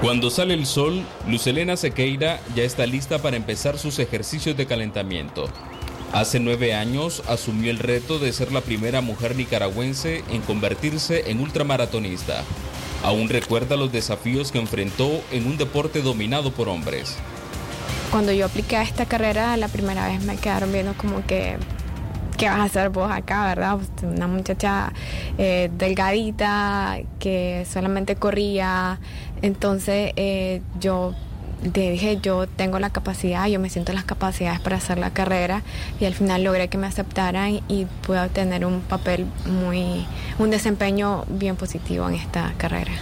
Cuando 0.00 0.30
sale 0.30 0.54
el 0.54 0.66
sol, 0.66 1.04
Lucelena 1.28 1.76
Sequeira 1.76 2.40
ya 2.56 2.64
está 2.64 2.86
lista 2.86 3.20
para 3.20 3.36
empezar 3.36 3.78
sus 3.78 4.00
ejercicios 4.00 4.56
de 4.56 4.66
calentamiento. 4.66 5.48
Hace 6.12 6.40
nueve 6.40 6.72
años 6.72 7.22
asumió 7.28 7.70
el 7.70 7.78
reto 7.78 8.18
de 8.18 8.32
ser 8.32 8.50
la 8.50 8.62
primera 8.62 9.02
mujer 9.02 9.36
nicaragüense 9.36 10.24
en 10.30 10.40
convertirse 10.40 11.30
en 11.30 11.40
ultramaratonista. 11.40 12.44
Aún 13.04 13.28
recuerda 13.28 13.76
los 13.76 13.92
desafíos 13.92 14.50
que 14.50 14.58
enfrentó 14.58 15.22
en 15.30 15.46
un 15.46 15.58
deporte 15.58 16.00
dominado 16.00 16.50
por 16.50 16.68
hombres. 16.70 17.16
Cuando 18.10 18.32
yo 18.32 18.46
apliqué 18.46 18.76
a 18.76 18.82
esta 18.82 19.04
carrera 19.04 19.54
la 19.58 19.68
primera 19.68 20.08
vez 20.08 20.24
me 20.24 20.36
quedaron 20.36 20.72
viendo 20.72 20.94
como 20.94 21.26
que, 21.26 21.58
¿qué 22.38 22.46
vas 22.46 22.58
a 22.58 22.64
hacer 22.64 22.88
vos 22.88 23.12
acá, 23.12 23.44
verdad? 23.44 23.78
Una 24.02 24.26
muchacha 24.26 24.94
eh, 25.36 25.70
delgadita 25.76 27.00
que 27.18 27.66
solamente 27.70 28.16
corría. 28.16 28.98
Entonces 29.42 30.12
eh, 30.16 30.62
yo 30.80 31.14
dije, 31.62 32.18
yo 32.22 32.46
tengo 32.46 32.78
la 32.78 32.90
capacidad, 32.90 33.46
yo 33.48 33.58
me 33.58 33.70
siento 33.70 33.92
las 33.92 34.04
capacidades 34.04 34.60
para 34.60 34.76
hacer 34.76 34.98
la 34.98 35.10
carrera 35.10 35.62
y 36.00 36.04
al 36.04 36.14
final 36.14 36.44
logré 36.44 36.68
que 36.68 36.78
me 36.78 36.86
aceptaran 36.86 37.60
y 37.68 37.86
pude 38.06 38.20
obtener 38.20 38.64
un 38.64 38.80
papel 38.80 39.26
muy, 39.46 40.06
un 40.38 40.50
desempeño 40.50 41.24
bien 41.28 41.56
positivo 41.56 42.08
en 42.08 42.14
esta 42.14 42.54
carrera. 42.56 42.92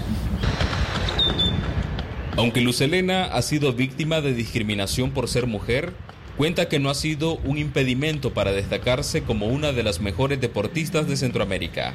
Aunque 2.37 2.61
Lucelena 2.61 3.25
ha 3.25 3.41
sido 3.43 3.73
víctima 3.73 4.21
de 4.21 4.35
discriminación 4.35 5.11
por 5.11 5.29
ser 5.29 5.47
mujer, 5.47 5.95
cuenta 6.37 6.69
que 6.69 6.79
no 6.79 6.91
ha 6.91 6.95
sido 6.95 7.37
un 7.39 7.57
impedimento 7.57 8.35
para 8.35 8.53
destacarse 8.53 9.23
como 9.23 9.47
una 9.47 9.73
de 9.73 9.83
las 9.83 10.01
mejores 10.01 10.41
deportistas 10.41 11.09
de 11.09 11.17
Centroamérica. 11.17 11.95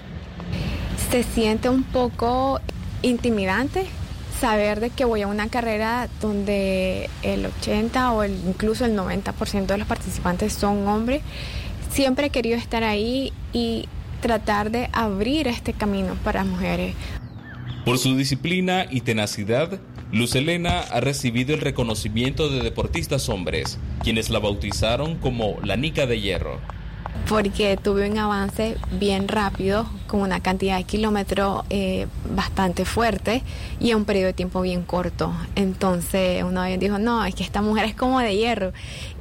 Se 1.12 1.24
siente 1.24 1.70
un 1.70 1.84
poco 1.84 2.60
intimidante 3.04 3.86
saber 4.42 4.80
de 4.80 4.90
que 4.90 5.06
voy 5.06 5.22
a 5.22 5.28
una 5.28 5.50
carrera 5.50 6.10
donde 6.20 7.12
el 7.22 7.46
80 7.46 8.12
o 8.12 8.26
incluso 8.26 8.86
el 8.86 8.98
90% 8.98 9.68
de 9.68 9.78
los 9.78 9.88
participantes 9.88 10.54
son 10.54 10.88
hombres. 10.88 11.22
Siempre 11.92 12.28
he 12.28 12.30
querido 12.32 12.58
estar 12.58 12.84
ahí 12.84 13.32
y 13.54 13.88
tratar 14.20 14.72
de 14.72 14.90
abrir 14.94 15.48
este 15.48 15.74
camino 15.74 16.16
para 16.24 16.44
mujeres. 16.44 16.96
Por 17.86 18.00
su 18.00 18.18
disciplina 18.18 18.88
y 18.90 19.02
tenacidad, 19.02 19.80
Luz 20.12 20.34
Elena 20.34 20.80
ha 20.80 21.00
recibido 21.02 21.54
el 21.54 21.62
reconocimiento 21.62 22.50
de 22.50 22.62
deportistas 22.62 23.30
hombres, 23.30 23.78
quienes 24.04 24.32
la 24.32 24.40
bautizaron 24.40 25.18
como 25.18 25.58
la 25.64 25.78
Nica 25.78 26.08
de 26.08 26.20
Hierro 26.20 26.60
porque 27.28 27.78
tuve 27.78 28.10
un 28.10 28.18
avance 28.18 28.76
bien 29.00 29.28
rápido, 29.28 29.90
con 30.08 30.22
una 30.22 30.42
cantidad 30.42 30.78
de 30.78 30.84
kilómetros 30.84 31.64
eh, 31.70 32.08
bastante 32.36 32.84
fuerte 32.86 33.42
y 33.80 33.92
en 33.92 33.98
un 33.98 34.06
periodo 34.06 34.28
de 34.28 34.34
tiempo 34.34 34.62
bien 34.62 34.84
corto. 34.84 35.34
Entonces 35.56 36.44
uno 36.44 36.64
dijo, 36.78 37.00
no, 37.00 37.24
es 37.26 37.36
que 37.36 37.44
esta 37.44 37.62
mujer 37.62 37.86
es 37.86 37.96
como 37.96 38.20
de 38.20 38.36
hierro. 38.36 38.74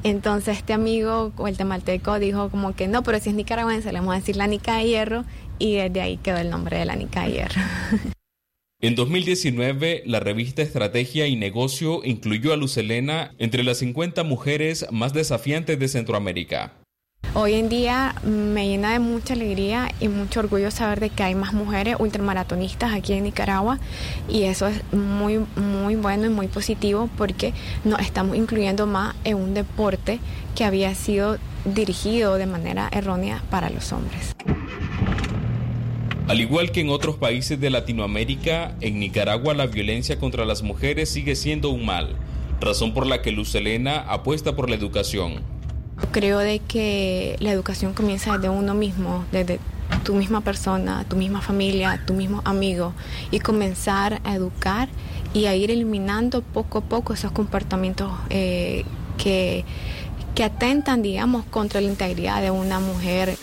Entonces 0.03 0.59
este 0.59 0.73
amigo, 0.73 1.33
o 1.37 1.49
el 1.49 1.57
dijo 2.21 2.49
como 2.51 2.75
que 2.75 2.89
no, 2.89 3.03
pero 3.03 3.21
si 3.21 3.31
es 3.31 3.35
nicaragüense, 3.35 3.93
le 3.93 4.01
vamos 4.01 4.15
a 4.15 4.19
decir 4.19 4.37
la 4.37 4.47
Nica 4.47 4.77
de 4.77 4.85
Hierro 4.85 5.25
y 5.59 5.75
desde 5.75 6.01
ahí 6.01 6.17
quedó 6.17 6.39
el 6.39 6.51
nombre 6.51 6.79
de 6.79 6.85
la 6.85 6.97
Nica 6.97 7.25
de 7.25 7.33
Hierro. 7.33 7.61
En 8.83 8.95
2019, 8.95 10.05
la 10.07 10.21
revista 10.21 10.63
Estrategia 10.63 11.27
y 11.27 11.37
Negocio 11.37 12.01
incluyó 12.03 12.55
a 12.55 12.57
Lucelena 12.57 13.35
entre 13.37 13.63
las 13.63 13.77
50 13.77 14.25
mujeres 14.25 14.87
más 14.91 15.13
desafiantes 15.13 15.79
de 15.79 15.87
Centroamérica. 15.87 16.80
Hoy 17.33 17.55
en 17.55 17.69
día 17.69 18.17
me 18.25 18.67
llena 18.67 18.93
de 18.93 18.99
mucha 18.99 19.35
alegría 19.35 19.93
y 20.01 20.09
mucho 20.09 20.41
orgullo 20.41 20.73
saber 20.73 20.99
de 20.99 21.11
que 21.11 21.23
hay 21.23 21.37
más 21.37 21.53
mujeres 21.53 21.95
ultramaratonistas 22.01 22.93
aquí 22.93 23.13
en 23.13 23.23
Nicaragua 23.23 23.79
y 24.29 24.43
eso 24.43 24.67
es 24.67 24.83
muy 24.93 25.39
muy 25.55 25.95
bueno 25.95 26.27
y 26.27 26.29
muy 26.29 26.49
positivo 26.49 27.09
porque 27.17 27.55
nos 27.85 28.01
estamos 28.01 28.37
incluyendo 28.37 28.89
más 28.89 29.15
en 29.23 29.37
un 29.37 29.55
deporte 29.55 30.19
que 30.57 30.65
había 30.65 30.93
sido 30.97 31.39
dirigido 31.65 32.35
de 32.35 32.47
manera 32.47 32.89
errónea 32.91 33.45
para 33.49 33.71
los 33.71 33.93
hombres. 33.93 34.35
Al 36.27 36.41
igual 36.41 36.73
que 36.73 36.81
en 36.81 36.91
otros 36.91 37.15
países 37.17 37.61
de 37.61 37.71
Latinoamérica, 37.71 38.75
en 38.81 38.99
Nicaragua 38.99 39.55
la 39.55 39.67
violencia 39.67 40.19
contra 40.19 40.45
las 40.45 40.65
mujeres 40.65 41.09
sigue 41.09 41.37
siendo 41.37 41.71
un 41.71 41.87
mal, 41.87 42.17
razón 42.61 42.93
por 42.93 43.07
la 43.07 43.23
que 43.23 43.31
Luz 43.31 43.55
Elena 43.55 44.01
apuesta 44.01 44.57
por 44.57 44.69
la 44.69 44.75
educación 44.75 45.60
Creo 46.13 46.39
de 46.39 46.59
que 46.59 47.37
la 47.41 47.53
educación 47.53 47.95
comienza 47.95 48.33
desde 48.33 48.49
uno 48.49 48.75
mismo, 48.75 49.25
desde 49.31 49.61
tu 50.05 50.15
misma 50.15 50.41
persona, 50.41 51.05
tu 51.09 51.17
misma 51.17 51.41
familia, 51.41 52.03
tu 52.07 52.15
mismo 52.15 52.43
amigo 52.45 52.95
y 53.31 53.41
comenzar 53.41 54.21
a 54.25 54.35
educar 54.35 54.89
y 55.35 55.47
a 55.47 55.55
ir 55.55 55.71
eliminando 55.71 56.43
poco 56.43 56.79
a 56.79 56.81
poco 56.83 57.15
esos 57.15 57.33
comportamientos 57.33 58.11
eh, 58.31 58.85
que, 59.19 59.65
que 60.35 60.45
atentan, 60.45 61.03
digamos, 61.03 61.45
contra 61.47 61.81
la 61.81 61.89
integridad 61.89 62.43
de 62.43 62.51
una 62.51 62.81
mujer. 62.81 63.37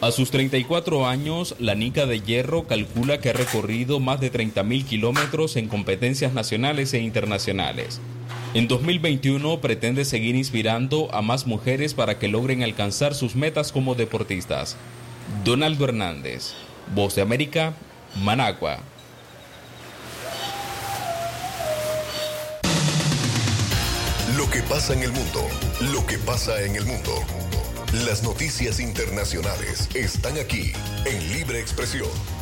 A 0.00 0.10
sus 0.10 0.32
34 0.32 1.06
años, 1.06 1.54
la 1.60 1.76
Nica 1.76 2.06
de 2.06 2.20
Hierro 2.20 2.66
calcula 2.66 3.20
que 3.20 3.30
ha 3.30 3.34
recorrido 3.34 4.00
más 4.00 4.18
de 4.20 4.32
30.000 4.32 4.84
kilómetros 4.84 5.54
en 5.54 5.68
competencias 5.68 6.32
nacionales 6.32 6.92
e 6.94 6.98
internacionales. 6.98 8.00
En 8.54 8.68
2021 8.68 9.62
pretende 9.62 10.04
seguir 10.04 10.36
inspirando 10.36 11.08
a 11.14 11.22
más 11.22 11.46
mujeres 11.46 11.94
para 11.94 12.18
que 12.18 12.28
logren 12.28 12.62
alcanzar 12.62 13.14
sus 13.14 13.34
metas 13.34 13.72
como 13.72 13.94
deportistas. 13.94 14.76
Donaldo 15.42 15.86
Hernández, 15.86 16.52
Voz 16.94 17.14
de 17.14 17.22
América, 17.22 17.72
Managua. 18.22 18.80
Lo 24.36 24.50
que 24.50 24.60
pasa 24.68 24.92
en 24.92 25.02
el 25.02 25.12
mundo, 25.12 25.40
lo 25.90 26.04
que 26.06 26.18
pasa 26.18 26.60
en 26.62 26.76
el 26.76 26.84
mundo. 26.84 27.12
Las 28.04 28.22
noticias 28.22 28.80
internacionales 28.80 29.88
están 29.94 30.36
aquí 30.36 30.72
en 31.06 31.32
Libre 31.32 31.58
Expresión. 31.58 32.41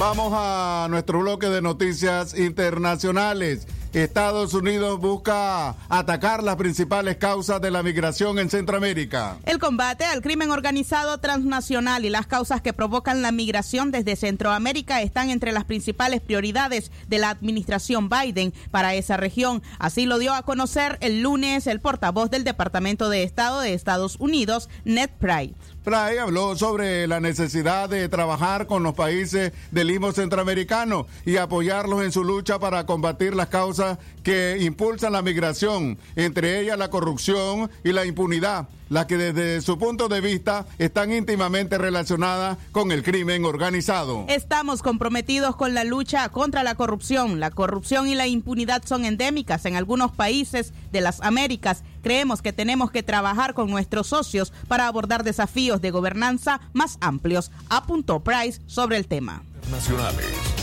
Vamos 0.00 0.32
a 0.34 0.86
nuestro 0.88 1.18
bloque 1.18 1.50
de 1.50 1.60
noticias 1.60 2.34
internacionales. 2.34 3.66
Estados 3.92 4.54
Unidos 4.54 5.00
busca 5.00 5.74
atacar 5.88 6.44
las 6.44 6.54
principales 6.54 7.16
causas 7.16 7.60
de 7.60 7.72
la 7.72 7.82
migración 7.82 8.38
en 8.38 8.48
Centroamérica. 8.48 9.38
El 9.44 9.58
combate 9.58 10.04
al 10.04 10.22
crimen 10.22 10.52
organizado 10.52 11.18
transnacional 11.18 12.04
y 12.04 12.10
las 12.10 12.28
causas 12.28 12.60
que 12.60 12.72
provocan 12.72 13.20
la 13.20 13.32
migración 13.32 13.90
desde 13.90 14.14
Centroamérica 14.14 15.02
están 15.02 15.30
entre 15.30 15.50
las 15.50 15.64
principales 15.64 16.20
prioridades 16.20 16.92
de 17.08 17.18
la 17.18 17.30
administración 17.30 18.08
Biden 18.08 18.54
para 18.70 18.94
esa 18.94 19.16
región. 19.16 19.60
Así 19.80 20.06
lo 20.06 20.18
dio 20.18 20.34
a 20.34 20.42
conocer 20.42 20.96
el 21.00 21.22
lunes 21.22 21.66
el 21.66 21.80
portavoz 21.80 22.30
del 22.30 22.44
Departamento 22.44 23.08
de 23.08 23.24
Estado 23.24 23.60
de 23.60 23.74
Estados 23.74 24.16
Unidos, 24.20 24.68
Ned 24.84 25.10
Price. 25.18 25.54
Pray 25.82 26.18
habló 26.18 26.56
sobre 26.56 27.06
la 27.06 27.20
necesidad 27.20 27.88
de 27.88 28.08
trabajar 28.10 28.66
con 28.66 28.82
los 28.82 28.94
países 28.94 29.52
del 29.70 29.88
limbo 29.88 30.12
centroamericano 30.12 31.06
y 31.24 31.38
apoyarlos 31.38 32.04
en 32.04 32.12
su 32.12 32.22
lucha 32.22 32.58
para 32.58 32.84
combatir 32.84 33.34
las 33.34 33.48
causas 33.48 33.79
que 34.22 34.58
impulsan 34.60 35.12
la 35.12 35.22
migración, 35.22 35.98
entre 36.16 36.60
ellas 36.60 36.78
la 36.78 36.90
corrupción 36.90 37.70
y 37.84 37.92
la 37.92 38.04
impunidad, 38.04 38.68
las 38.88 39.06
que 39.06 39.16
desde 39.16 39.60
su 39.62 39.78
punto 39.78 40.08
de 40.08 40.20
vista 40.20 40.66
están 40.78 41.12
íntimamente 41.12 41.78
relacionadas 41.78 42.58
con 42.72 42.92
el 42.92 43.02
crimen 43.02 43.44
organizado. 43.44 44.24
Estamos 44.28 44.82
comprometidos 44.82 45.56
con 45.56 45.74
la 45.74 45.84
lucha 45.84 46.28
contra 46.28 46.62
la 46.62 46.74
corrupción. 46.74 47.40
La 47.40 47.50
corrupción 47.50 48.08
y 48.08 48.14
la 48.14 48.26
impunidad 48.26 48.82
son 48.84 49.04
endémicas 49.04 49.64
en 49.64 49.76
algunos 49.76 50.12
países 50.12 50.72
de 50.92 51.00
las 51.00 51.20
Américas. 51.20 51.82
Creemos 52.02 52.42
que 52.42 52.52
tenemos 52.52 52.90
que 52.90 53.02
trabajar 53.02 53.54
con 53.54 53.70
nuestros 53.70 54.08
socios 54.08 54.52
para 54.68 54.86
abordar 54.86 55.24
desafíos 55.24 55.80
de 55.80 55.90
gobernanza 55.90 56.60
más 56.72 56.98
amplios, 57.00 57.50
apuntó 57.68 58.20
Price 58.20 58.60
sobre 58.66 58.96
el 58.96 59.06
tema. 59.06 59.42
Nacionales. 59.70 60.59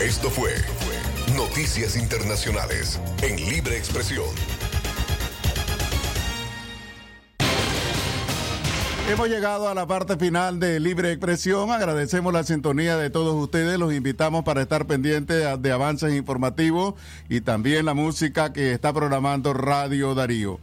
Esto 0.00 0.30
fue 0.30 0.52
Noticias 1.34 1.96
Internacionales 1.96 3.00
en 3.20 3.34
Libre 3.34 3.76
Expresión. 3.76 4.26
Hemos 9.10 9.28
llegado 9.28 9.68
a 9.68 9.74
la 9.74 9.88
parte 9.88 10.16
final 10.16 10.60
de 10.60 10.78
Libre 10.78 11.10
Expresión. 11.10 11.72
Agradecemos 11.72 12.32
la 12.32 12.44
sintonía 12.44 12.96
de 12.96 13.10
todos 13.10 13.34
ustedes. 13.34 13.76
Los 13.76 13.92
invitamos 13.92 14.44
para 14.44 14.62
estar 14.62 14.86
pendientes 14.86 15.44
de, 15.60 15.72
avances 15.72 16.14
informativos 16.14 16.94
y 17.28 17.40
también 17.40 17.84
la 17.84 17.94
música 17.94 18.52
que 18.52 18.70
está 18.70 18.92
programando 18.92 19.52
Radio 19.52 20.14
Darío. 20.14 20.60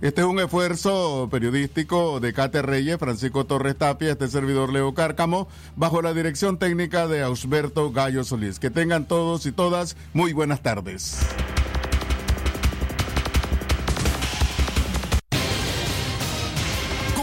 Este 0.00 0.22
es 0.22 0.26
un 0.26 0.40
esfuerzo 0.40 1.28
periodístico 1.30 2.20
de 2.20 2.32
Cate 2.32 2.62
Reyes, 2.62 2.96
Francisco 2.96 3.44
Torres 3.44 3.76
Tapia, 3.76 4.12
este 4.12 4.28
servidor 4.28 4.72
Leo 4.72 4.94
Cárcamo, 4.94 5.46
bajo 5.76 6.00
la 6.00 6.14
dirección 6.14 6.58
técnica 6.58 7.06
de 7.06 7.20
Ausberto 7.20 7.92
Gallo 7.92 8.24
Solís. 8.24 8.58
Que 8.58 8.70
tengan 8.70 9.04
todos 9.04 9.44
y 9.44 9.52
todas 9.52 9.98
muy 10.14 10.32
buenas 10.32 10.62
tardes. 10.62 11.20